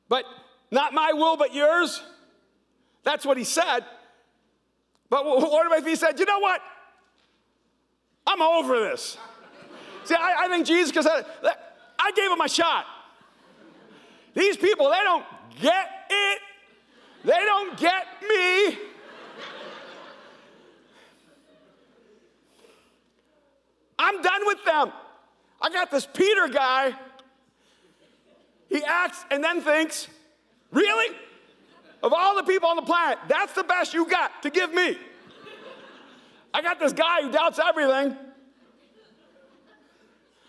but 0.09 0.25
not 0.71 0.93
my 0.93 1.13
will, 1.13 1.37
but 1.37 1.53
yours. 1.53 2.01
That's 3.03 3.25
what 3.25 3.37
he 3.37 3.43
said. 3.43 3.81
But 5.09 5.23
what 5.25 5.77
if 5.77 5.85
he 5.85 5.95
said, 5.95 6.19
you 6.19 6.25
know 6.25 6.39
what? 6.39 6.61
I'm 8.25 8.41
over 8.41 8.79
this. 8.79 9.17
See, 10.05 10.15
I, 10.15 10.45
I 10.45 10.47
think 10.47 10.65
Jesus 10.65 10.91
could 10.91 11.03
say, 11.03 11.21
I 11.99 12.11
gave 12.15 12.31
him 12.31 12.41
a 12.41 12.49
shot. 12.49 12.85
These 14.33 14.57
people, 14.57 14.89
they 14.89 15.03
don't 15.03 15.25
get 15.61 15.89
it. 16.09 16.39
They 17.23 17.45
don't 17.45 17.77
get 17.77 18.05
me. 18.27 18.90
I'm 24.01 24.21
done 24.21 24.41
with 24.45 24.65
them. 24.65 24.91
I 25.61 25.69
got 25.69 25.91
this 25.91 26.07
Peter 26.11 26.47
guy 26.47 26.95
he 28.67 28.83
acts 28.83 29.23
and 29.29 29.43
then 29.43 29.61
thinks, 29.61 30.07
Really? 30.71 31.15
Of 32.01 32.13
all 32.13 32.35
the 32.35 32.43
people 32.43 32.67
on 32.69 32.77
the 32.77 32.81
planet, 32.81 33.19
that's 33.27 33.53
the 33.53 33.63
best 33.63 33.93
you 33.93 34.07
got 34.07 34.41
to 34.43 34.49
give 34.49 34.73
me. 34.73 34.97
I 36.53 36.61
got 36.61 36.79
this 36.79 36.93
guy 36.93 37.21
who 37.21 37.31
doubts 37.31 37.59
everything. 37.59 38.15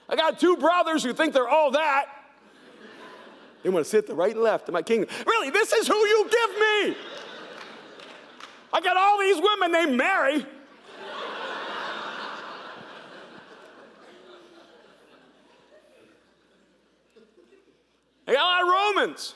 I 0.08 0.16
got 0.16 0.40
two 0.40 0.56
brothers 0.56 1.04
who 1.04 1.12
think 1.12 1.34
they're 1.34 1.48
all 1.48 1.72
that. 1.72 2.06
They 3.62 3.68
want 3.68 3.84
to 3.84 3.90
sit 3.90 4.06
the 4.06 4.14
right 4.14 4.34
and 4.34 4.42
left 4.42 4.68
of 4.68 4.72
my 4.72 4.82
kingdom. 4.82 5.08
Really, 5.26 5.50
this 5.50 5.72
is 5.72 5.86
who 5.86 5.94
you 5.94 6.28
give 6.30 6.50
me. 6.50 6.96
I 8.72 8.80
got 8.80 8.96
all 8.96 9.18
these 9.18 9.40
women 9.40 9.72
named 9.72 9.96
Mary. 9.96 10.46
I 18.26 18.32
got 18.34 18.40
a 18.40 18.44
lot 18.44 18.62
of 18.62 18.68
Romans 18.68 19.34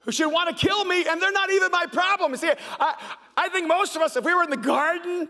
who 0.00 0.12
should 0.12 0.30
want 0.30 0.56
to 0.56 0.66
kill 0.66 0.84
me, 0.84 1.06
and 1.08 1.20
they're 1.20 1.32
not 1.32 1.50
even 1.50 1.70
my 1.70 1.86
problem. 1.86 2.32
You 2.32 2.36
see, 2.36 2.52
I, 2.78 2.94
I 3.36 3.48
think 3.48 3.66
most 3.66 3.96
of 3.96 4.02
us, 4.02 4.16
if 4.16 4.24
we 4.24 4.34
were 4.34 4.42
in 4.42 4.50
the 4.50 4.56
garden, 4.56 5.28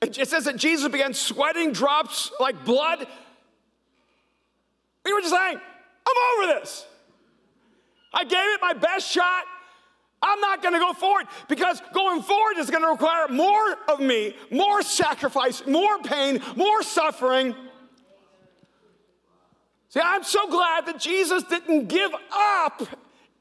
it 0.00 0.28
says 0.28 0.44
that 0.44 0.56
Jesus 0.56 0.90
began 0.90 1.14
sweating 1.14 1.72
drops 1.72 2.30
like 2.40 2.64
blood. 2.64 3.06
We 5.04 5.12
were 5.12 5.20
just 5.20 5.34
saying, 5.34 5.60
I'm 6.06 6.44
over 6.44 6.60
this. 6.60 6.86
I 8.12 8.24
gave 8.24 8.38
it 8.38 8.60
my 8.60 8.74
best 8.74 9.10
shot. 9.10 9.44
I'm 10.20 10.40
not 10.40 10.62
going 10.62 10.74
to 10.74 10.80
go 10.80 10.92
forward 10.92 11.26
because 11.48 11.82
going 11.92 12.22
forward 12.22 12.58
is 12.58 12.70
going 12.70 12.82
to 12.82 12.90
require 12.90 13.26
more 13.28 13.76
of 13.88 13.98
me, 13.98 14.36
more 14.50 14.82
sacrifice, 14.82 15.66
more 15.66 15.98
pain, 15.98 16.40
more 16.54 16.82
suffering. 16.82 17.56
See, 19.92 20.00
I'm 20.02 20.24
so 20.24 20.48
glad 20.48 20.86
that 20.86 20.98
Jesus 20.98 21.42
didn't 21.42 21.88
give 21.88 22.12
up 22.32 22.82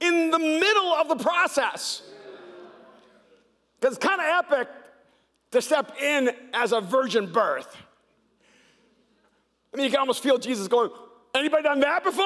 in 0.02 0.32
the 0.32 0.40
middle 0.40 0.92
of 0.92 1.08
the 1.08 1.16
process. 1.16 2.02
Because 3.80 3.96
it's 3.96 4.06
kind 4.06 4.20
of 4.20 4.28
epic 4.28 4.68
to 5.52 5.62
step 5.62 5.96
in 6.02 6.32
as 6.54 6.74
a 6.74 6.82
virgin 6.82 7.32
birth. 7.32 7.74
I 9.74 9.78
mean, 9.78 9.86
you 9.86 9.92
can 9.92 10.02
almost 10.02 10.22
feel 10.22 10.38
Jesus 10.38 10.68
going, 10.68 10.90
anybody 11.34 11.64
done 11.64 11.80
that 11.80 12.04
before? 12.04 12.26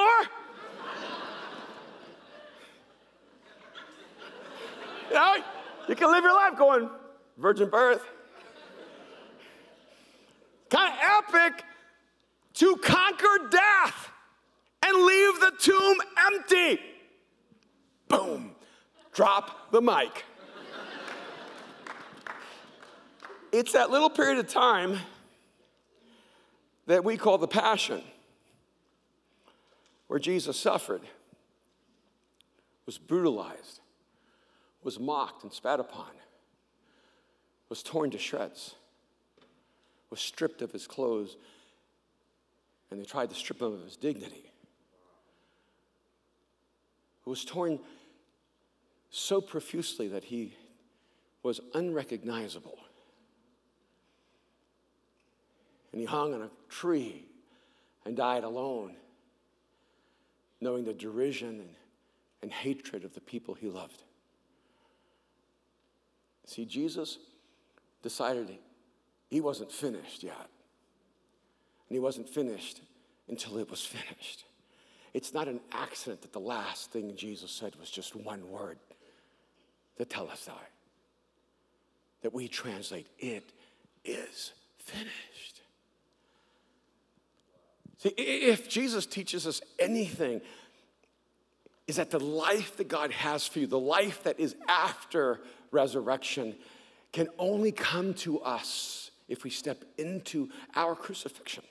you 5.08 5.14
know, 5.14 5.36
you 5.88 5.94
can 5.94 6.10
live 6.10 6.24
your 6.24 6.34
life 6.34 6.58
going, 6.58 6.90
virgin 7.38 7.70
birth. 7.70 8.04
Kind 10.68 10.92
of 10.92 10.98
epic 11.28 11.62
to 12.54 12.74
conquer 12.78 13.48
death 13.52 14.14
and 14.86 15.04
leave 15.04 15.40
the 15.40 15.52
tomb 15.58 15.98
empty. 16.26 16.80
Boom, 18.08 18.54
drop 19.12 19.72
the 19.72 19.82
mic. 19.82 20.24
it's 23.52 23.72
that 23.72 23.90
little 23.90 24.10
period 24.10 24.38
of 24.38 24.48
time 24.48 24.98
that 26.86 27.04
we 27.04 27.16
call 27.16 27.38
the 27.38 27.48
passion, 27.48 28.02
where 30.06 30.20
Jesus 30.20 30.56
suffered, 30.56 31.02
was 32.84 32.98
brutalized, 32.98 33.80
was 34.84 35.00
mocked 35.00 35.42
and 35.42 35.52
spat 35.52 35.80
upon, 35.80 36.10
was 37.68 37.82
torn 37.82 38.10
to 38.10 38.18
shreds, 38.18 38.76
was 40.10 40.20
stripped 40.20 40.62
of 40.62 40.70
his 40.70 40.86
clothes, 40.86 41.36
and 42.90 43.00
they 43.00 43.04
tried 43.04 43.30
to 43.30 43.34
strip 43.34 43.60
him 43.60 43.72
of 43.72 43.82
his 43.82 43.96
dignity 43.96 44.52
who 47.26 47.30
was 47.30 47.44
torn 47.44 47.80
so 49.10 49.40
profusely 49.40 50.08
that 50.08 50.24
he 50.24 50.54
was 51.42 51.60
unrecognizable. 51.74 52.78
And 55.90 56.00
he 56.00 56.06
hung 56.06 56.32
on 56.34 56.42
a 56.42 56.50
tree 56.68 57.26
and 58.04 58.16
died 58.16 58.44
alone, 58.44 58.94
knowing 60.60 60.84
the 60.84 60.94
derision 60.94 61.60
and, 61.60 61.74
and 62.42 62.52
hatred 62.52 63.04
of 63.04 63.12
the 63.14 63.20
people 63.20 63.54
he 63.54 63.68
loved. 63.68 64.02
See, 66.46 66.64
Jesus 66.64 67.18
decided 68.02 68.56
he 69.28 69.40
wasn't 69.40 69.72
finished 69.72 70.22
yet. 70.22 70.48
And 71.88 71.96
he 71.96 71.98
wasn't 71.98 72.28
finished 72.28 72.82
until 73.28 73.58
it 73.58 73.68
was 73.68 73.84
finished. 73.84 74.45
It's 75.16 75.32
not 75.32 75.48
an 75.48 75.60
accident 75.72 76.20
that 76.20 76.34
the 76.34 76.40
last 76.40 76.90
thing 76.90 77.16
Jesus 77.16 77.50
said 77.50 77.74
was 77.76 77.88
just 77.88 78.14
one 78.14 78.50
word 78.50 78.76
tetelestai. 79.98 80.52
That 82.20 82.34
we 82.34 82.48
translate, 82.48 83.06
it 83.18 83.50
is 84.04 84.52
finished. 84.76 85.62
See, 87.96 88.10
if 88.10 88.68
Jesus 88.68 89.06
teaches 89.06 89.46
us 89.46 89.62
anything, 89.78 90.42
is 91.86 91.96
that 91.96 92.10
the 92.10 92.20
life 92.20 92.76
that 92.76 92.88
God 92.88 93.10
has 93.12 93.46
for 93.46 93.60
you, 93.60 93.66
the 93.66 93.78
life 93.78 94.22
that 94.24 94.38
is 94.38 94.54
after 94.68 95.40
resurrection, 95.70 96.54
can 97.12 97.28
only 97.38 97.72
come 97.72 98.12
to 98.12 98.38
us 98.40 99.10
if 99.28 99.44
we 99.44 99.48
step 99.48 99.82
into 99.96 100.50
our 100.74 100.94
crucifixion. 100.94 101.64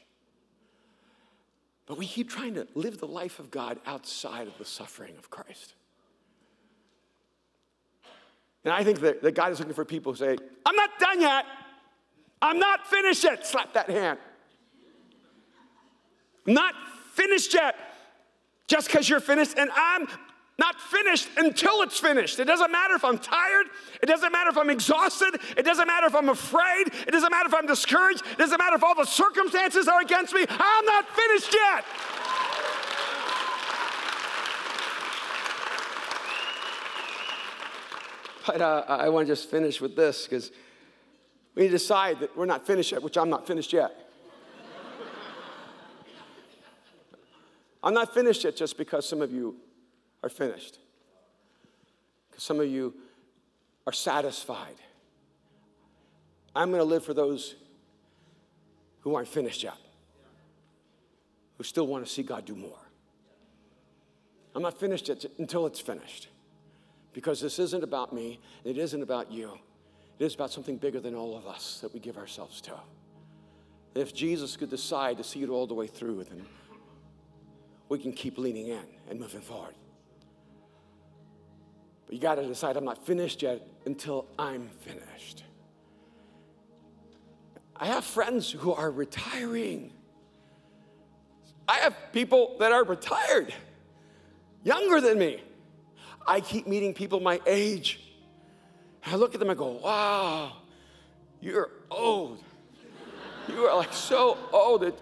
But 1.86 1.98
we 1.98 2.08
keep 2.08 2.30
trying 2.30 2.56
to 2.56 2.67
live 2.74 3.00
the 3.00 3.08
life 3.08 3.39
of 3.39 3.52
God 3.52 3.80
outside 3.86 4.48
of 4.48 4.58
the 4.58 4.65
suffering 4.65 5.13
of 5.17 5.30
Christ. 5.30 5.76
And 8.63 8.74
I 8.74 8.84
think 8.84 9.00
that, 9.02 9.21
that 9.21 9.36
God 9.36 9.52
is 9.52 9.60
looking 9.60 9.76
for 9.76 9.86
people 9.86 10.12
who 10.12 10.17
say, 10.17 10.36
I'm 10.65 10.76
not 10.76 10.89
done 11.00 11.21
yet. 11.21 11.45
I'm 12.41 12.58
not 12.58 12.88
finished 12.88 13.24
yet. 13.24 13.45
Slap 13.45 13.74
that 13.74 13.89
hand. 13.89 14.17
I'm 16.48 16.54
not 16.54 16.74
finished 17.13 17.54
yet. 17.54 17.76
Just 18.67 18.88
because 18.88 19.08
you're 19.08 19.19
finished, 19.19 19.54
and 19.58 19.69
I'm 19.76 20.08
not 20.58 20.80
finished 20.80 21.28
until 21.38 21.82
it's 21.82 22.00
finished. 22.00 22.39
It 22.39 22.46
doesn't 22.46 22.72
matter 22.72 22.96
if 22.96 23.04
I'm 23.04 23.18
tired. 23.18 23.68
It 24.02 24.06
doesn't 24.06 24.32
matter 24.32 24.50
if 24.50 24.58
I'm 24.58 24.70
exhausted. 24.70 25.36
It 25.58 25.63
doesn't 25.63 25.86
matter 25.86 26.08
if 26.08 26.15
I'm 26.15 26.30
afraid. 26.30 26.88
It 27.08 27.12
doesn't 27.12 27.30
matter 27.30 27.48
if 27.48 27.54
I'm 27.54 27.68
discouraged. 27.68 28.24
It 28.32 28.38
doesn't 28.38 28.58
matter 28.58 28.78
if 28.78 28.84
all 28.84 28.96
the 28.96 29.06
circumstances 29.06 29.88
are 29.89 30.02
against 30.02 30.34
me. 30.34 30.46
I'm 30.48 30.86
not 30.86 31.10
finished 31.10 31.54
yet. 31.54 31.86
But 38.48 38.62
uh, 38.62 38.86
I 38.88 39.10
want 39.10 39.28
to 39.28 39.34
just 39.34 39.50
finish 39.50 39.82
with 39.82 39.96
this 39.96 40.26
because 40.26 40.52
we 41.56 41.63
need 41.63 41.70
to 41.70 41.74
decide 41.74 42.20
that 42.20 42.38
we're 42.38 42.46
not 42.46 42.65
finished 42.65 42.91
yet, 42.91 43.02
which 43.02 43.18
I'm 43.18 43.30
not 43.30 43.46
finished 43.46 43.74
yet. 43.74 43.91
I'm 47.84 47.94
not 47.94 48.13
finished 48.13 48.44
yet 48.44 48.56
just 48.56 48.78
because 48.78 49.08
some 49.08 49.22
of 49.22 49.32
you 49.32 49.58
are 50.26 50.30
finished. 50.30 50.80
Because 52.30 52.44
some 52.44 52.60
of 52.60 52.68
you 52.68 52.94
are 53.88 53.94
satisfied. 53.94 54.76
I'm 56.56 56.70
going 56.70 56.82
to 56.82 56.86
live 56.86 57.06
for 57.06 57.14
those 57.14 57.56
who 59.02 59.14
aren't 59.16 59.28
finished 59.28 59.62
yet, 59.64 59.78
who 61.58 61.64
still 61.64 61.86
want 61.86 62.06
to 62.06 62.12
see 62.12 62.24
God 62.24 62.46
do 62.46 62.56
more. 62.56 62.80
I'm 64.56 64.64
not 64.64 64.80
finished 64.80 65.10
yet 65.10 65.24
until 65.38 65.68
it's 65.68 65.80
finished. 65.80 66.30
Because 67.14 67.40
this 67.40 67.60
isn't 67.60 67.84
about 67.84 68.12
me, 68.12 68.40
it 68.64 68.78
isn't 68.78 69.02
about 69.02 69.32
you. 69.32 69.52
It 70.18 70.26
is 70.26 70.34
about 70.34 70.52
something 70.52 70.78
bigger 70.78 71.00
than 71.00 71.14
all 71.14 71.38
of 71.38 71.46
us 71.46 71.80
that 71.82 71.94
we 71.94 72.00
give 72.00 72.18
ourselves 72.18 72.62
to. 72.62 72.74
If 73.94 74.14
Jesus 74.14 74.58
could 74.58 74.70
decide 74.70 75.18
to 75.18 75.24
see 75.24 75.44
it 75.44 75.50
all 75.50 75.68
the 75.68 75.74
way 75.74 75.88
through, 75.88 76.24
then 76.24 76.46
we 77.90 78.00
can 78.00 78.12
keep 78.12 78.38
leaning 78.38 78.70
in 78.70 78.84
and 79.10 79.20
moving 79.20 79.42
forward. 79.42 79.76
But 82.06 82.15
you 82.15 82.20
got 82.20 82.36
to 82.36 82.46
decide 82.46 82.78
I'm 82.78 82.86
not 82.86 83.06
finished 83.06 83.41
yet 83.41 83.68
until 83.86 84.28
I'm 84.38 84.70
finished. 84.82 85.44
I 87.76 87.88
have 87.88 88.06
friends 88.06 88.52
who 88.52 88.74
are 88.74 88.89
retiring. 88.89 89.91
I 91.68 91.78
have 91.78 91.96
people 92.13 92.56
that 92.60 92.72
are 92.72 92.84
retired, 92.84 93.54
younger 94.63 95.02
than 95.02 95.18
me. 95.18 95.41
I 96.28 96.39
keep 96.41 96.68
meeting 96.68 96.94
people 96.94 97.20
my 97.20 97.41
age. 97.46 98.00
I 99.06 99.15
look 99.15 99.34
at 99.34 99.39
them 99.39 99.50
and 99.50 99.58
go, 99.58 99.80
wow, 99.84 100.54
you're 101.41 101.70
old. 101.91 102.41
You 103.48 103.65
are 103.65 103.76
like 103.76 103.94
so 103.94 104.38
old. 104.52 104.94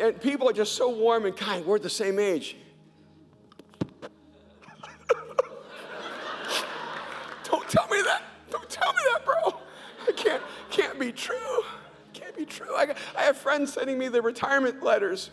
And 0.00 0.20
people 0.20 0.48
are 0.48 0.52
just 0.52 0.74
so 0.74 0.90
warm 0.90 1.26
and 1.26 1.36
kind. 1.36 1.64
We're 1.64 1.78
the 1.78 1.90
same 1.90 2.18
age. 2.18 2.56
Don't 7.44 7.68
tell 7.68 7.86
me 7.88 8.00
that. 8.02 8.22
Don't 8.50 8.70
tell 8.70 8.92
me 8.92 9.00
that, 9.12 9.24
bro. 9.24 9.60
I 10.08 10.40
can't, 10.72 10.98
be 10.98 11.12
true. 11.12 11.36
Can't 12.12 12.36
be 12.36 12.44
true. 12.44 12.74
I, 12.74 12.86
got, 12.86 12.96
I 13.16 13.22
have 13.22 13.36
friends 13.36 13.72
sending 13.72 13.98
me 13.98 14.08
the 14.08 14.22
retirement 14.22 14.82
letters. 14.82 15.30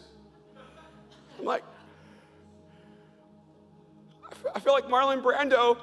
I'm 1.37 1.45
like, 1.45 1.63
I 4.53 4.59
feel 4.59 4.73
like 4.73 4.85
Marlon 4.85 5.21
Brando. 5.21 5.77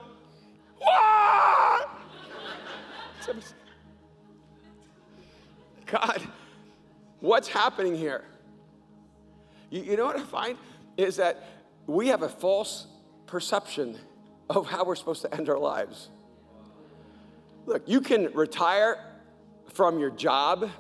What? 0.79 1.89
God, 5.87 6.23
what's 7.21 7.49
happening 7.49 7.97
here? 7.97 8.25
You, 9.71 9.83
you 9.83 9.97
know 9.97 10.05
what 10.05 10.17
I 10.17 10.23
find 10.23 10.59
is 10.97 11.17
that 11.17 11.45
we 11.87 12.09
have 12.09 12.23
a 12.23 12.29
false 12.29 12.87
perception 13.27 13.99
of 14.49 14.67
how 14.67 14.85
we're 14.85 14.97
supposed 14.97 15.23
to 15.23 15.35
end 15.35 15.49
our 15.49 15.59
lives. 15.59 16.11
Look, 17.67 17.83
you 17.87 18.01
can 18.01 18.33
retire 18.33 18.99
from 19.77 19.99
your 19.99 20.11
job 20.11 20.71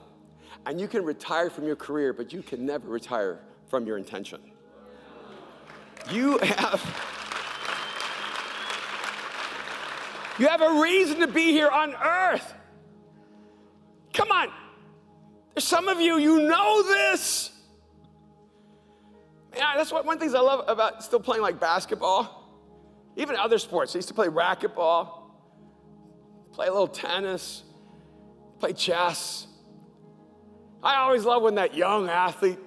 and 0.64 0.80
you 0.80 0.88
can 0.88 1.04
retire 1.04 1.50
from 1.50 1.64
your 1.64 1.76
career, 1.76 2.12
but 2.12 2.32
you 2.32 2.42
can 2.42 2.64
never 2.64 2.88
retire 2.88 3.40
from 3.68 3.87
your 3.87 3.98
intention. 3.98 4.40
You 6.11 6.38
have. 6.38 6.82
You 10.38 10.48
have 10.48 10.61
a 10.61 10.80
reason 10.80 11.20
to 11.20 11.26
be 11.26 11.52
here 11.52 11.68
on 11.68 11.94
earth. 11.94 12.54
Come 14.12 14.30
on. 14.30 14.48
There's 15.54 15.64
some 15.64 15.88
of 15.88 16.00
you, 16.00 16.18
you 16.18 16.40
know 16.40 16.82
this. 16.82 17.52
Yeah, 19.54 19.74
that's 19.76 19.90
what, 19.90 20.04
one 20.04 20.16
of 20.16 20.20
the 20.20 20.24
things 20.24 20.35
I 20.35 20.40
love 20.40 20.64
about 20.68 21.02
still 21.02 21.20
playing 21.20 21.42
like 21.42 21.59
basketball, 21.59 22.52
even 23.16 23.37
other 23.37 23.59
sports. 23.59 23.94
I 23.94 23.98
used 23.98 24.09
to 24.09 24.14
play 24.14 24.26
racquetball, 24.26 25.30
play 26.52 26.66
a 26.66 26.70
little 26.70 26.88
tennis, 26.88 27.62
play 28.59 28.73
chess. 28.73 29.47
I 30.83 30.97
always 30.97 31.25
love 31.25 31.42
when 31.42 31.57
that 31.57 31.75
young 31.75 32.09
athlete 32.09 32.59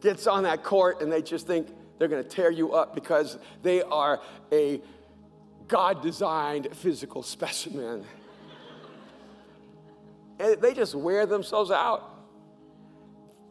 gets 0.00 0.26
on 0.26 0.44
that 0.44 0.62
court 0.62 1.02
and 1.02 1.12
they 1.12 1.22
just 1.22 1.46
think 1.46 1.68
they're 1.98 2.08
going 2.08 2.22
to 2.22 2.28
tear 2.28 2.50
you 2.50 2.72
up 2.72 2.94
because 2.94 3.38
they 3.62 3.82
are 3.82 4.20
a 4.52 4.80
God 5.68 6.02
designed 6.02 6.68
physical 6.74 7.22
specimen. 7.22 8.04
and 10.38 10.60
they 10.60 10.74
just 10.74 10.94
wear 10.94 11.26
themselves 11.26 11.70
out. 11.70 12.06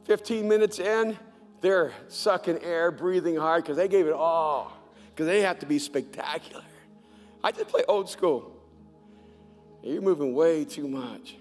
15 0.05 0.47
minutes 0.47 0.79
in, 0.79 1.17
they're 1.61 1.93
sucking 2.07 2.63
air, 2.63 2.91
breathing 2.91 3.35
hard 3.35 3.63
because 3.63 3.77
they 3.77 3.87
gave 3.87 4.07
it 4.07 4.13
all, 4.13 4.71
because 5.09 5.27
they 5.27 5.41
have 5.41 5.59
to 5.59 5.65
be 5.65 5.77
spectacular. 5.77 6.63
I 7.43 7.51
just 7.51 7.67
play 7.67 7.83
old 7.87 8.09
school. 8.09 8.58
You're 9.83 10.01
moving 10.01 10.33
way 10.33 10.65
too 10.65 10.87
much. 10.87 11.37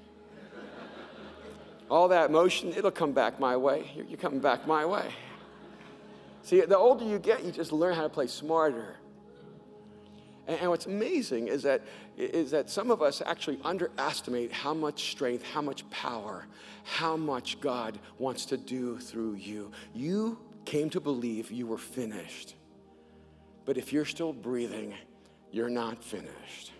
All 1.90 2.08
that 2.08 2.30
motion, 2.30 2.72
it'll 2.74 2.90
come 2.90 3.12
back 3.12 3.40
my 3.40 3.56
way. 3.56 3.90
You're 4.08 4.18
coming 4.18 4.40
back 4.40 4.66
my 4.66 4.84
way. 4.84 5.10
See, 6.42 6.60
the 6.60 6.76
older 6.76 7.04
you 7.04 7.18
get, 7.18 7.44
you 7.44 7.50
just 7.50 7.72
learn 7.72 7.94
how 7.94 8.02
to 8.02 8.08
play 8.08 8.26
smarter. 8.26 8.96
And, 10.46 10.70
what's 10.70 10.86
amazing 10.86 11.48
is 11.48 11.62
that, 11.64 11.82
is 12.16 12.50
that 12.52 12.70
some 12.70 12.90
of 12.90 13.02
us 13.02 13.20
actually 13.24 13.58
underestimate 13.64 14.50
how 14.50 14.72
much 14.72 15.10
strength, 15.10 15.44
how 15.44 15.60
much 15.60 15.88
power, 15.90 16.46
how 16.84 17.18
much 17.18 17.60
God 17.60 17.98
wants 18.18 18.46
to 18.46 18.56
do 18.56 18.98
through 18.98 19.34
you. 19.34 19.70
You 19.94 20.38
came 20.64 20.88
to 20.90 21.00
believe 21.00 21.50
you 21.50 21.66
were 21.66 21.78
finished. 21.78 22.54
But 23.66 23.76
if 23.76 23.92
you're 23.92 24.06
still 24.06 24.32
breathing, 24.32 24.94
you're 25.50 25.68
not 25.68 26.02
finished. 26.02 26.72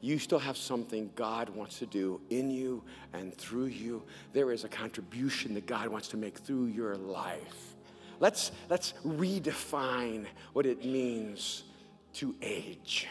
You 0.00 0.18
still 0.18 0.38
have 0.38 0.56
something 0.56 1.10
God 1.14 1.50
wants 1.50 1.78
to 1.80 1.86
do 1.86 2.20
in 2.30 2.50
you 2.50 2.82
and 3.12 3.34
through 3.34 3.66
you. 3.66 4.02
There 4.32 4.50
is 4.50 4.64
a 4.64 4.68
contribution 4.68 5.54
that 5.54 5.66
God 5.66 5.88
wants 5.88 6.08
to 6.08 6.16
make 6.16 6.38
through 6.38 6.66
your 6.66 6.96
life. 6.96 7.76
Let's, 8.18 8.52
let's 8.68 8.94
redefine 9.04 10.26
what 10.52 10.66
it 10.66 10.84
means 10.84 11.64
to 12.14 12.34
age, 12.40 13.06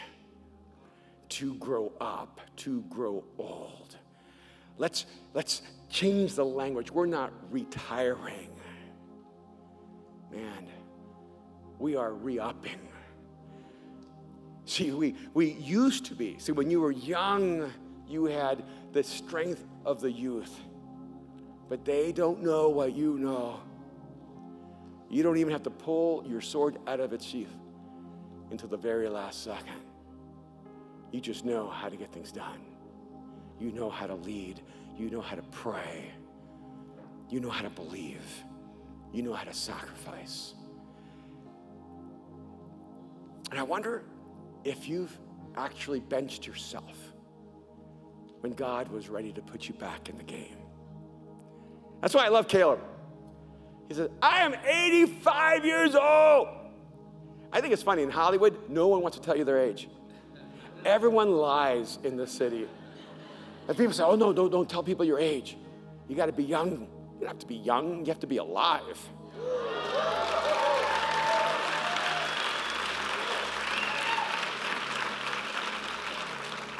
to 1.30 1.54
grow 1.54 1.92
up, 2.00 2.40
to 2.56 2.82
grow 2.82 3.24
old. 3.38 3.96
Let's, 4.76 5.06
let's 5.34 5.62
change 5.88 6.34
the 6.34 6.44
language. 6.44 6.90
We're 6.90 7.06
not 7.06 7.32
retiring. 7.50 8.50
Man, 10.32 10.68
we 11.78 11.96
are 11.96 12.12
re 12.12 12.38
upping. 12.38 12.89
See, 14.70 14.92
we, 14.92 15.16
we 15.34 15.50
used 15.54 16.04
to 16.06 16.14
be. 16.14 16.38
See, 16.38 16.52
when 16.52 16.70
you 16.70 16.80
were 16.80 16.92
young, 16.92 17.72
you 18.06 18.26
had 18.26 18.62
the 18.92 19.02
strength 19.02 19.66
of 19.84 20.00
the 20.00 20.12
youth. 20.12 20.60
But 21.68 21.84
they 21.84 22.12
don't 22.12 22.40
know 22.40 22.68
what 22.68 22.94
you 22.94 23.18
know. 23.18 23.58
You 25.08 25.24
don't 25.24 25.38
even 25.38 25.50
have 25.50 25.64
to 25.64 25.70
pull 25.70 26.24
your 26.24 26.40
sword 26.40 26.78
out 26.86 27.00
of 27.00 27.12
its 27.12 27.24
sheath 27.24 27.52
until 28.52 28.68
the 28.68 28.76
very 28.76 29.08
last 29.08 29.42
second. 29.42 29.74
You 31.10 31.20
just 31.20 31.44
know 31.44 31.68
how 31.68 31.88
to 31.88 31.96
get 31.96 32.12
things 32.12 32.30
done. 32.30 32.60
You 33.58 33.72
know 33.72 33.90
how 33.90 34.06
to 34.06 34.14
lead. 34.14 34.60
You 34.96 35.10
know 35.10 35.20
how 35.20 35.34
to 35.34 35.42
pray. 35.50 36.12
You 37.28 37.40
know 37.40 37.50
how 37.50 37.62
to 37.62 37.70
believe. 37.70 38.22
You 39.12 39.22
know 39.22 39.32
how 39.32 39.42
to 39.42 39.52
sacrifice. 39.52 40.54
And 43.50 43.58
I 43.58 43.64
wonder 43.64 44.04
if 44.64 44.88
you've 44.88 45.16
actually 45.56 46.00
benched 46.00 46.46
yourself 46.46 46.96
when 48.40 48.52
God 48.52 48.88
was 48.88 49.08
ready 49.08 49.32
to 49.32 49.42
put 49.42 49.68
you 49.68 49.74
back 49.74 50.08
in 50.08 50.16
the 50.16 50.24
game. 50.24 50.56
That's 52.00 52.14
why 52.14 52.24
I 52.24 52.28
love 52.28 52.48
Caleb. 52.48 52.80
He 53.88 53.94
says, 53.94 54.08
I 54.22 54.40
am 54.40 54.54
85 54.64 55.64
years 55.64 55.94
old. 55.94 56.48
I 57.52 57.60
think 57.60 57.72
it's 57.72 57.82
funny 57.82 58.02
in 58.02 58.10
Hollywood, 58.10 58.70
no 58.70 58.88
one 58.88 59.02
wants 59.02 59.18
to 59.18 59.22
tell 59.22 59.36
you 59.36 59.44
their 59.44 59.58
age. 59.58 59.88
Everyone 60.84 61.32
lies 61.32 61.98
in 62.04 62.16
the 62.16 62.26
city. 62.26 62.68
And 63.68 63.76
people 63.76 63.92
say, 63.92 64.04
oh 64.04 64.14
no, 64.14 64.32
don't, 64.32 64.50
don't 64.50 64.70
tell 64.70 64.82
people 64.82 65.04
your 65.04 65.18
age. 65.18 65.58
You 66.08 66.16
got 66.16 66.26
to 66.26 66.32
be 66.32 66.44
young. 66.44 66.88
You 67.20 67.26
don't 67.26 67.28
have 67.28 67.38
to 67.40 67.46
be 67.46 67.56
young, 67.56 68.00
you 68.00 68.06
have 68.06 68.20
to 68.20 68.26
be 68.26 68.38
alive. 68.38 68.98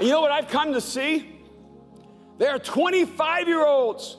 And 0.00 0.08
you 0.08 0.14
know 0.14 0.22
what 0.22 0.30
I've 0.30 0.48
come 0.48 0.72
to 0.72 0.80
see? 0.80 1.30
There 2.38 2.48
are 2.48 2.58
25 2.58 3.48
year 3.48 3.66
olds 3.66 4.16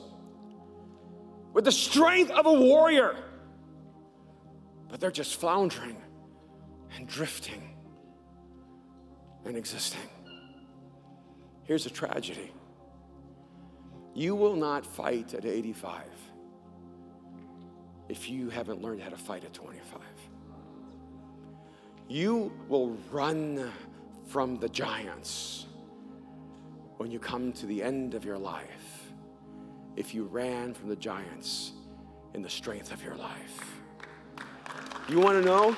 with 1.52 1.64
the 1.64 1.72
strength 1.72 2.30
of 2.30 2.46
a 2.46 2.52
warrior, 2.52 3.16
but 4.88 5.00
they're 5.00 5.10
just 5.10 5.40
floundering 5.40 5.96
and 6.94 7.08
drifting 7.08 7.74
and 9.44 9.56
existing. 9.56 10.08
Here's 11.64 11.84
a 11.86 11.90
tragedy 11.90 12.52
you 14.14 14.36
will 14.36 14.54
not 14.54 14.86
fight 14.86 15.34
at 15.34 15.44
85 15.44 16.04
if 18.08 18.30
you 18.30 18.50
haven't 18.50 18.80
learned 18.80 19.02
how 19.02 19.08
to 19.08 19.16
fight 19.16 19.44
at 19.44 19.52
25. 19.52 20.00
You 22.08 22.52
will 22.68 22.96
run 23.10 23.72
from 24.28 24.58
the 24.58 24.68
giants 24.68 25.66
when 27.02 27.10
you 27.10 27.18
come 27.18 27.52
to 27.52 27.66
the 27.66 27.82
end 27.82 28.14
of 28.14 28.24
your 28.24 28.38
life 28.38 29.10
if 29.96 30.14
you 30.14 30.22
ran 30.22 30.72
from 30.72 30.88
the 30.88 30.94
giants 30.94 31.72
in 32.32 32.42
the 32.42 32.48
strength 32.48 32.92
of 32.92 33.02
your 33.02 33.16
life. 33.16 33.80
You 35.08 35.18
want 35.18 35.42
to 35.42 35.44
know? 35.44 35.76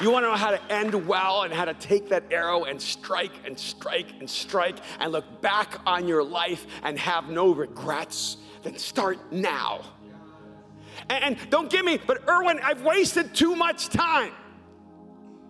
You 0.00 0.10
want 0.10 0.24
to 0.24 0.30
know 0.30 0.34
how 0.34 0.50
to 0.50 0.60
end 0.68 1.06
well 1.06 1.44
and 1.44 1.54
how 1.54 1.64
to 1.64 1.74
take 1.74 2.08
that 2.08 2.24
arrow 2.32 2.64
and 2.64 2.82
strike 2.82 3.30
and 3.46 3.56
strike 3.56 4.08
and 4.18 4.28
strike 4.28 4.78
and 4.98 5.12
look 5.12 5.40
back 5.40 5.80
on 5.86 6.08
your 6.08 6.24
life 6.24 6.66
and 6.82 6.98
have 6.98 7.28
no 7.28 7.54
regrets? 7.54 8.38
Then 8.64 8.76
start 8.76 9.32
now. 9.32 9.82
And, 11.08 11.38
don't 11.50 11.70
get 11.70 11.84
me, 11.84 12.00
but 12.04 12.28
Erwin, 12.28 12.58
I've 12.64 12.82
wasted 12.82 13.32
too 13.32 13.54
much 13.54 13.90
time. 13.90 14.32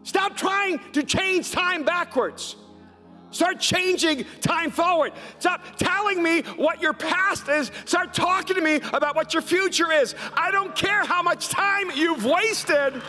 Stop 0.02 0.36
trying 0.36 0.80
to 0.92 1.02
change 1.02 1.50
time 1.50 1.82
backwards. 1.82 2.56
Start 3.32 3.58
changing 3.58 4.24
time 4.40 4.70
forward. 4.70 5.12
Stop 5.38 5.64
telling 5.76 6.22
me 6.22 6.42
what 6.56 6.80
your 6.80 6.92
past 6.92 7.48
is. 7.48 7.70
Start 7.84 8.14
talking 8.14 8.56
to 8.56 8.62
me 8.62 8.76
about 8.92 9.16
what 9.16 9.32
your 9.32 9.42
future 9.42 9.90
is. 9.90 10.14
I 10.34 10.50
don't 10.50 10.74
care 10.76 11.04
how 11.04 11.22
much 11.22 11.48
time 11.48 11.90
you've 11.94 12.24
wasted. 12.24 13.02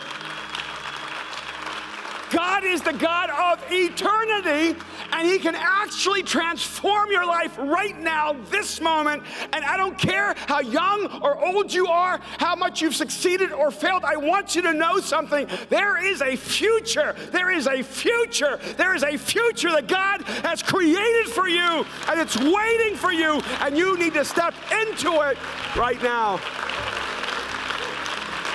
God 2.34 2.64
is 2.64 2.82
the 2.82 2.92
God 2.92 3.30
of 3.30 3.64
eternity, 3.70 4.76
and 5.12 5.28
He 5.28 5.38
can 5.38 5.54
actually 5.54 6.24
transform 6.24 7.12
your 7.12 7.24
life 7.24 7.56
right 7.58 7.96
now, 8.00 8.32
this 8.50 8.80
moment. 8.80 9.22
And 9.52 9.64
I 9.64 9.76
don't 9.76 9.96
care 9.96 10.34
how 10.48 10.58
young 10.58 11.22
or 11.22 11.38
old 11.44 11.72
you 11.72 11.86
are, 11.86 12.18
how 12.38 12.56
much 12.56 12.82
you've 12.82 12.96
succeeded 12.96 13.52
or 13.52 13.70
failed. 13.70 14.04
I 14.04 14.16
want 14.16 14.56
you 14.56 14.62
to 14.62 14.72
know 14.72 14.98
something. 14.98 15.48
There 15.68 16.04
is 16.04 16.22
a 16.22 16.34
future. 16.34 17.14
There 17.30 17.52
is 17.52 17.68
a 17.68 17.82
future. 17.82 18.58
There 18.76 18.96
is 18.96 19.04
a 19.04 19.16
future 19.16 19.70
that 19.70 19.86
God 19.86 20.22
has 20.42 20.60
created 20.60 21.28
for 21.28 21.48
you, 21.48 21.86
and 22.08 22.20
it's 22.20 22.36
waiting 22.36 22.96
for 22.96 23.12
you, 23.12 23.40
and 23.60 23.76
you 23.76 23.96
need 23.96 24.14
to 24.14 24.24
step 24.24 24.54
into 24.82 25.20
it 25.20 25.38
right 25.76 26.02
now. 26.02 26.40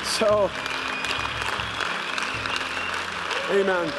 So, 0.03 0.51
Amen. 3.51 3.91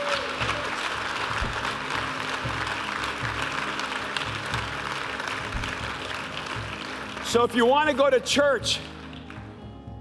So 7.25 7.43
if 7.43 7.57
you 7.57 7.67
want 7.67 7.91
to 7.91 7.97
go 7.97 8.09
to 8.09 8.21
church, 8.21 8.79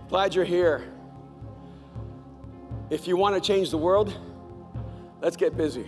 glad 0.07 0.35
you're 0.35 0.45
here. 0.45 0.83
If 2.91 3.07
you 3.07 3.17
want 3.17 3.33
to 3.33 3.41
change 3.41 3.71
the 3.71 3.77
world, 3.79 4.15
let's 5.19 5.35
get 5.35 5.57
busy. 5.57 5.87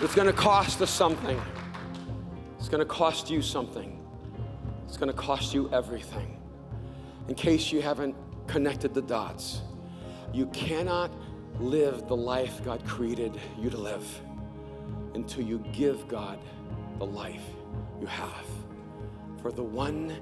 It's 0.00 0.14
going 0.14 0.26
to 0.26 0.32
cost 0.32 0.80
us 0.80 0.90
something. 0.90 1.38
It's 2.58 2.70
going 2.70 2.80
to 2.80 2.86
cost 2.86 3.28
you 3.28 3.42
something. 3.42 4.02
It's 4.88 4.96
going 4.96 5.12
to 5.12 5.18
cost 5.18 5.52
you 5.52 5.68
everything 5.70 6.38
in 7.28 7.34
case 7.34 7.72
you 7.72 7.80
haven't 7.80 8.14
connected 8.46 8.94
the 8.94 9.02
dots, 9.02 9.62
you 10.32 10.46
cannot 10.46 11.10
live 11.60 12.06
the 12.08 12.16
life 12.16 12.62
God 12.64 12.84
created 12.86 13.40
you 13.58 13.70
to 13.70 13.76
live 13.76 14.20
until 15.14 15.42
you 15.42 15.64
give 15.72 16.08
God 16.08 16.38
the 16.98 17.06
life 17.06 17.44
you 18.00 18.06
have 18.06 18.46
for 19.40 19.52
the 19.52 19.62
one 19.62 20.12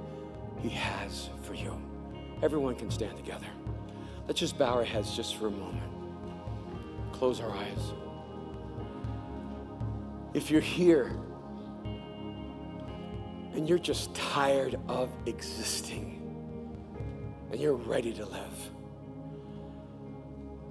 He 0.61 0.69
has 0.69 1.31
for 1.43 1.55
you. 1.55 1.81
Everyone 2.43 2.75
can 2.75 2.91
stand 2.91 3.17
together. 3.17 3.47
Let's 4.27 4.39
just 4.39 4.59
bow 4.59 4.75
our 4.75 4.85
heads 4.85 5.17
just 5.17 5.37
for 5.37 5.49
a 5.49 5.51
moment. 5.51 5.83
Close 7.13 7.41
our 7.41 7.51
eyes. 7.51 7.93
If 10.35 10.51
you're 10.51 10.61
here 10.61 11.13
and 13.55 13.69
you're 13.69 13.79
just 13.79 14.15
tired 14.15 14.79
of 14.89 15.11
existing, 15.27 16.22
and 17.53 17.61
you're 17.61 17.75
ready 17.75 18.13
to 18.15 18.25
live. 18.25 18.71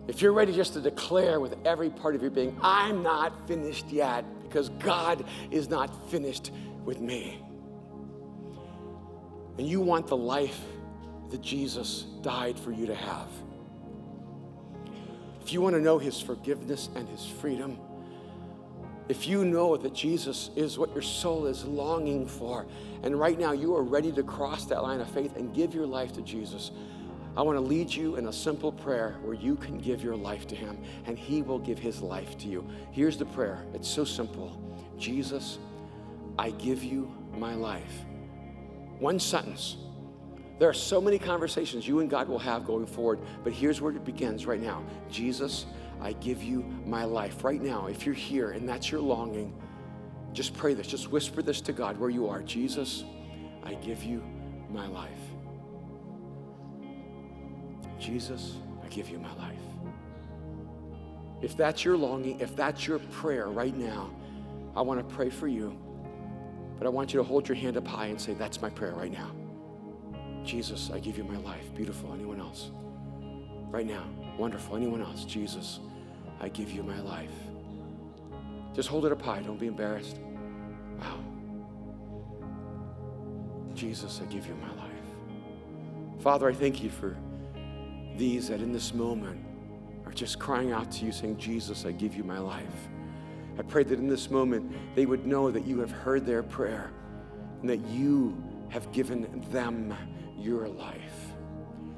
If 0.08 0.22
you're 0.22 0.34
ready 0.34 0.52
just 0.52 0.74
to 0.74 0.82
declare 0.82 1.40
with 1.40 1.56
every 1.64 1.92
part 1.92 2.16
of 2.16 2.22
your 2.22 2.32
being, 2.32 2.58
I'm 2.62 3.04
not 3.04 3.48
finished 3.48 3.90
yet 3.90 4.26
because 4.44 4.70
God 4.70 5.24
is 5.52 5.70
not 5.70 6.10
finished 6.10 6.52
with 6.84 7.00
me. 7.00 7.40
And 9.58 9.68
you 9.68 9.80
want 9.80 10.08
the 10.08 10.18
life 10.18 10.60
that 11.30 11.42
Jesus 11.42 12.08
died 12.24 12.60
for 12.60 12.72
you 12.72 12.88
to 12.88 12.96
have. 12.96 13.30
If 15.42 15.54
you 15.54 15.62
want 15.62 15.76
to 15.76 15.82
know 15.82 16.00
his 16.00 16.20
forgiveness 16.20 16.90
and 16.96 17.08
his 17.08 17.26
freedom, 17.26 17.78
if 19.10 19.28
you 19.28 19.44
know 19.44 19.76
that 19.78 19.94
Jesus 19.94 20.52
is 20.56 20.78
what 20.78 20.94
your 20.94 21.02
soul 21.02 21.46
is 21.46 21.66
longing 21.66 22.26
for, 22.26 22.66
and 23.04 23.20
right 23.20 23.38
now 23.38 23.52
you 23.52 23.76
are 23.76 23.84
ready 23.84 24.12
to 24.12 24.24
cross 24.24 24.66
that 24.66 24.84
line 24.84 25.02
of 25.02 25.10
faith 25.10 25.36
and 25.36 25.54
give 25.54 25.74
your 25.74 25.86
life 25.86 26.14
to 26.14 26.22
Jesus, 26.22 26.72
I 27.36 27.42
want 27.44 27.56
to 27.56 27.62
lead 27.62 27.94
you 27.94 28.18
in 28.18 28.28
a 28.28 28.34
simple 28.34 28.72
prayer 28.72 29.16
where 29.24 29.34
you 29.34 29.56
can 29.56 29.78
give 29.78 30.04
your 30.04 30.18
life 30.18 30.48
to 30.48 30.56
Him 30.56 30.78
and 31.06 31.18
He 31.18 31.42
will 31.42 31.60
give 31.60 31.80
His 31.80 32.02
life 32.02 32.38
to 32.40 32.48
you. 32.48 32.68
Here's 32.92 33.18
the 33.18 33.26
prayer 33.26 33.66
it's 33.74 33.88
so 33.88 34.04
simple 34.04 34.62
Jesus, 34.98 35.58
I 36.38 36.52
give 36.52 36.84
you 36.84 37.12
my 37.38 37.56
life. 37.56 38.06
One 39.00 39.20
sentence. 39.20 39.78
There 40.60 40.70
are 40.70 40.74
so 40.74 41.02
many 41.02 41.18
conversations 41.18 41.88
you 41.88 42.02
and 42.02 42.10
God 42.10 42.30
will 42.30 42.38
have 42.38 42.66
going 42.68 42.86
forward, 42.86 43.20
but 43.44 43.52
here's 43.52 43.82
where 43.82 43.92
it 43.92 44.06
begins 44.06 44.46
right 44.46 44.62
now 44.62 44.84
Jesus, 45.10 45.66
I 46.02 46.14
give 46.14 46.44
you 46.44 46.66
my 46.86 47.04
life. 47.04 47.44
Right 47.44 47.62
now, 47.62 47.88
if 47.88 48.06
you're 48.06 48.16
here 48.16 48.52
and 48.52 48.68
that's 48.68 48.92
your 48.92 49.02
longing, 49.02 49.54
just 50.34 50.56
pray 50.56 50.74
this. 50.74 50.88
Just 50.88 51.12
whisper 51.12 51.42
this 51.42 51.62
to 51.62 51.74
God 51.74 51.98
where 52.00 52.10
you 52.10 52.28
are. 52.28 52.42
Jesus, 52.42 53.04
I 53.64 53.76
give 53.76 54.04
you 54.04 54.24
my 54.70 54.88
life. 54.88 55.12
Jesus, 58.00 58.56
I 58.84 58.88
give 58.88 59.10
you 59.10 59.20
my 59.20 59.34
life. 59.36 59.58
If 61.42 61.56
that's 61.56 61.86
your 61.86 61.98
longing, 61.98 62.40
if 62.40 62.56
that's 62.56 62.88
your 62.88 63.00
prayer 63.00 63.48
right 63.48 63.76
now, 63.76 64.10
I 64.76 64.82
want 64.82 65.08
to 65.08 65.16
pray 65.16 65.30
for 65.30 65.48
you. 65.48 65.78
But 66.78 66.88
I 66.88 66.90
want 66.90 67.14
you 67.14 67.20
to 67.20 67.24
hold 67.24 67.48
your 67.48 67.56
hand 67.56 67.78
up 67.78 67.88
high 67.88 68.08
and 68.08 68.20
say, 68.20 68.34
That's 68.34 68.62
my 68.62 68.70
prayer 68.70 68.94
right 68.94 69.12
now. 69.12 69.32
Jesus, 70.44 70.90
I 70.92 71.00
give 71.00 71.18
you 71.18 71.24
my 71.24 71.38
life. 71.38 71.74
Beautiful. 71.76 72.14
Anyone 72.14 72.40
else? 72.40 72.72
Right 73.70 73.86
now. 73.86 74.04
Wonderful. 74.38 74.76
Anyone 74.76 75.02
else? 75.02 75.24
Jesus, 75.26 75.80
I 76.42 76.50
give 76.50 76.72
you 76.72 76.84
my 76.84 77.00
life. 77.00 77.32
Just 78.74 78.90
hold 78.90 79.06
it 79.06 79.12
up 79.12 79.22
high. 79.22 79.42
Don't 79.42 79.60
be 79.60 79.68
embarrassed. 79.68 80.20
Wow. 81.00 81.20
Jesus, 83.76 84.22
I 84.22 84.26
give 84.26 84.48
you 84.48 84.56
my 84.56 84.82
life. 84.82 84.92
Father, 86.20 86.50
I 86.50 86.54
thank 86.54 86.84
you 86.84 86.90
for 86.90 87.16
these 88.18 88.50
that 88.50 88.60
in 88.60 88.74
this 88.74 88.94
moment 88.94 89.40
are 90.06 90.12
just 90.12 90.40
crying 90.40 90.72
out 90.72 90.92
to 90.94 91.06
you, 91.06 91.12
saying, 91.12 91.38
Jesus, 91.38 91.86
I 91.86 91.92
give 91.92 92.16
you 92.16 92.24
my 92.24 92.40
life. 92.40 92.90
I 93.58 93.62
pray 93.62 93.84
that 93.84 94.00
in 94.00 94.08
this 94.08 94.32
moment 94.32 94.72
they 94.96 95.06
would 95.06 95.26
know 95.26 95.52
that 95.52 95.66
you 95.66 95.80
have 95.80 95.92
heard 95.92 96.26
their 96.26 96.42
prayer 96.42 96.92
and 97.62 97.70
that 97.70 97.80
you 97.88 98.36
have 98.70 98.92
given 98.92 99.46
them 99.52 99.96
your 100.38 100.68
life, 100.68 101.34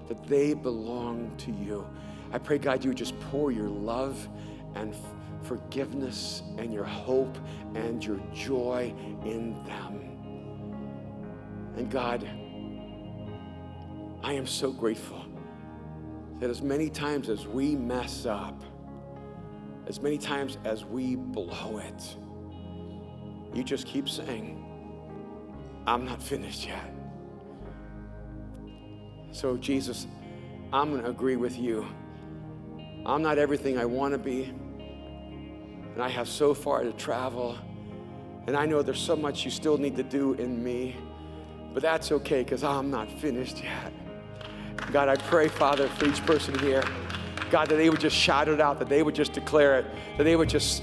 that 0.10 0.26
they 0.28 0.54
belong 0.54 1.36
to 1.38 1.52
you. 1.52 1.88
I 2.34 2.40
pray, 2.40 2.58
God, 2.58 2.84
you 2.84 2.96
just 2.96 3.18
pour 3.20 3.52
your 3.52 3.70
love 3.70 4.28
and 4.74 4.96
forgiveness 5.44 6.42
and 6.58 6.74
your 6.74 6.84
hope 6.84 7.38
and 7.76 8.04
your 8.04 8.20
joy 8.34 8.92
in 9.24 9.64
them. 9.66 10.00
And 11.78 11.92
God, 11.92 12.28
I 14.24 14.34
am 14.34 14.48
so 14.48 14.72
grateful 14.72 15.24
that 16.40 16.50
as 16.50 16.64
many 16.64 16.90
times 16.90 17.30
as 17.30 17.46
we 17.46 17.76
mess 17.76 18.26
up, 18.26 18.60
as 19.86 20.02
many 20.02 20.18
times 20.18 20.58
as 20.66 20.84
we 20.84 21.16
blow 21.16 21.78
it, 21.78 22.18
you 23.54 23.64
just 23.64 23.86
keep 23.86 24.10
saying, 24.10 24.60
I'm 25.86 26.04
not 26.04 26.22
finished 26.24 26.66
yet. 26.66 26.92
So, 29.32 29.56
Jesus, 29.56 30.08
I'm 30.72 30.90
going 30.90 31.04
to 31.04 31.10
agree 31.10 31.36
with 31.36 31.60
you 31.60 31.86
I'm 33.06 33.22
not 33.22 33.38
everything 33.38 33.78
I 33.78 33.86
want 33.86 34.14
to 34.14 34.18
be. 34.18 34.43
And 35.93 36.01
I 36.01 36.10
have 36.10 36.28
so 36.28 36.54
far 36.54 36.84
to 36.84 36.93
travel. 36.93 37.58
And 38.47 38.56
I 38.56 38.66
know 38.66 38.82
there's 38.82 38.99
so 38.99 39.16
much 39.16 39.45
you 39.45 39.51
still 39.51 39.78
need 39.78 39.95
to 39.97 40.04
do 40.04 40.34
in 40.34 40.64
me. 40.64 40.95
But 41.74 41.84
that's 41.84 42.12
okay 42.12 42.43
because 42.43 42.64
I'm 42.64 42.89
not 42.89 43.12
finished 43.12 43.64
yet. 43.64 43.91
God, 44.91 45.10
I 45.10 45.16
pray, 45.16 45.47
Father, 45.47 45.88
for 45.89 46.06
each 46.06 46.26
person 46.26 46.58
here. 46.60 46.84
God, 47.51 47.70
that 47.70 47.76
they 47.76 47.89
would 47.89 47.99
just 47.99 48.16
shout 48.16 48.47
it 48.47 48.60
out, 48.60 48.80
that 48.80 48.89
they 48.89 49.04
would 49.04 49.16
just 49.16 49.34
declare 49.34 49.80
it, 49.80 49.86
that 50.18 50.24
they 50.24 50.36
would 50.36 50.49
just 50.49 50.82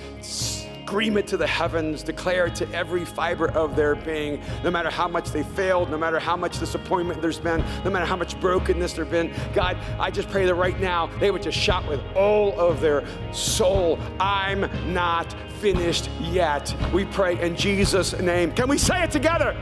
it 0.91 1.27
to 1.29 1.37
the 1.37 1.47
heavens, 1.47 2.03
declare 2.03 2.47
it 2.47 2.55
to 2.57 2.69
every 2.73 3.05
fiber 3.05 3.49
of 3.53 3.77
their 3.77 3.95
being, 3.95 4.43
no 4.65 4.71
matter 4.73 4.91
how 4.91 5.07
much 5.07 5.31
they 5.31 5.45
failed, 5.45 5.89
no 5.89 5.97
matter 5.97 6.19
how 6.19 6.37
much 6.37 6.59
disappointment 6.59 7.23
there's 7.23 7.39
been, 7.39 7.65
no 7.85 7.91
matter 7.91 8.05
how 8.05 8.17
much 8.17 8.39
brokenness 8.41 8.95
there's 8.95 9.09
been. 9.09 9.33
God, 9.55 9.77
I 10.01 10.11
just 10.11 10.29
pray 10.31 10.47
that 10.47 10.55
right 10.57 10.79
now 10.81 11.07
they 11.21 11.31
would 11.31 11.43
just 11.43 11.57
shout 11.57 11.87
with 11.89 12.01
all 12.17 12.59
of 12.59 12.81
their 12.81 13.05
soul, 13.33 14.01
I'm 14.19 14.69
not 14.93 15.33
finished 15.61 16.11
yet. 16.21 16.75
We 16.93 17.05
pray 17.05 17.41
in 17.41 17.55
Jesus' 17.55 18.19
name. 18.19 18.51
Can 18.53 18.69
we 18.69 18.77
say 18.77 19.05
it 19.05 19.13
together? 19.13 19.57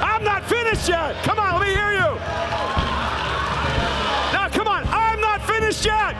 I'm 0.00 0.24
not 0.24 0.48
finished 0.48 0.88
yet. 0.88 1.22
Come 1.22 1.38
on, 1.38 1.60
let 1.60 1.68
me 1.68 1.74
hear 1.74 1.92
you. 1.92 2.16
Now, 4.32 4.48
come 4.50 4.68
on, 4.68 4.84
I'm 4.86 5.20
not 5.20 5.42
finished 5.42 5.84
yet. 5.84 6.16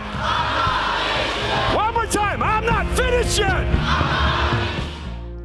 One 1.75 1.95
more 1.95 2.07
time, 2.07 2.43
I'm 2.43 2.67
not 2.67 2.87
finished 2.97 3.39
yet. 3.39 4.32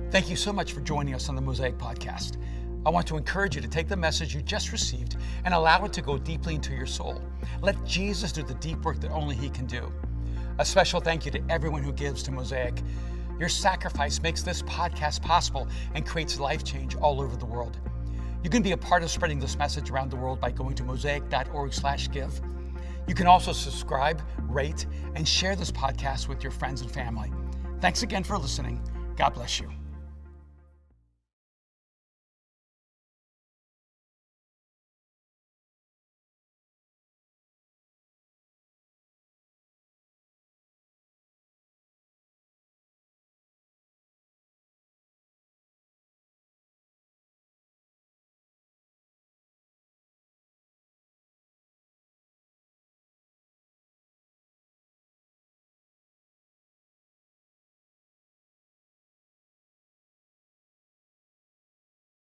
Thank 0.10 0.30
you 0.30 0.38
so 0.38 0.53
much 0.53 0.72
for 0.72 0.80
joining 0.80 1.14
us 1.16 1.28
on 1.28 1.36
the 1.36 1.41
Mosaic 1.41 1.78
Podcast. 1.78 2.38
I 2.86 2.89
want 2.89 3.05
to 3.08 3.18
encourage 3.18 3.58
you 3.58 3.62
to 3.62 3.68
take 3.68 3.89
the 3.89 3.97
message 3.97 4.34
you 4.34 4.41
just 4.41 4.72
received 4.72 5.18
and 5.43 5.53
allow 5.53 5.84
it 5.84 5.91
to 5.93 6.01
go 6.01 6.18
deeply 6.18 6.55
into 6.55 6.74
your 6.74 6.86
soul. 6.86 7.22
Let 7.62 7.84
Jesus 7.84 8.32
do 8.32 8.41
the 8.41 8.53
deep 8.53 8.86
work 8.86 9.01
that 9.01 9.12
only 9.12 9.36
He 9.36 9.49
can 9.49 9.66
do. 9.66 9.91
A 10.60 10.66
special 10.66 11.01
thank 11.01 11.26
you 11.26 11.32
to 11.32 11.43
everyone 11.49 11.84
who 11.84 11.91
gives 11.91 12.24
to 12.24 12.32
Mosaic. 12.32 12.82
Your 13.38 13.49
sacrifice 13.49 14.22
makes 14.22 14.43
this 14.43 14.62
podcast 14.62 15.22
possible 15.24 15.68
and 15.93 16.05
creates 16.05 16.39
life 16.39 16.64
change 16.64 16.95
all 16.95 17.20
over 17.20 17.36
the 17.36 17.45
world. 17.45 17.78
You 18.45 18.49
can 18.49 18.64
be 18.64 18.72
a 18.72 18.78
part 18.78 19.03
of 19.03 19.12
spreading 19.12 19.39
this 19.39 19.58
message 19.58 19.89
around 19.89 20.10
the 20.10 20.16
world 20.16 20.39
by 20.39 20.51
going 20.51 20.76
to 20.76 20.84
mosaic.org/give. 20.84 22.41
You 23.08 23.14
can 23.14 23.28
also 23.28 23.51
subscribe, 23.51 24.22
rate, 24.43 24.86
and 25.16 25.28
share 25.28 25.58
this 25.58 25.72
podcast 25.72 26.30
with 26.30 26.43
your 26.43 26.51
friends 26.51 26.80
and 26.80 26.89
family. 26.89 27.30
Thanks 27.82 28.03
again 28.03 28.24
for 28.24 28.38
listening. 28.38 28.82
God 29.18 29.34
bless 29.34 29.60
you. 29.60 29.70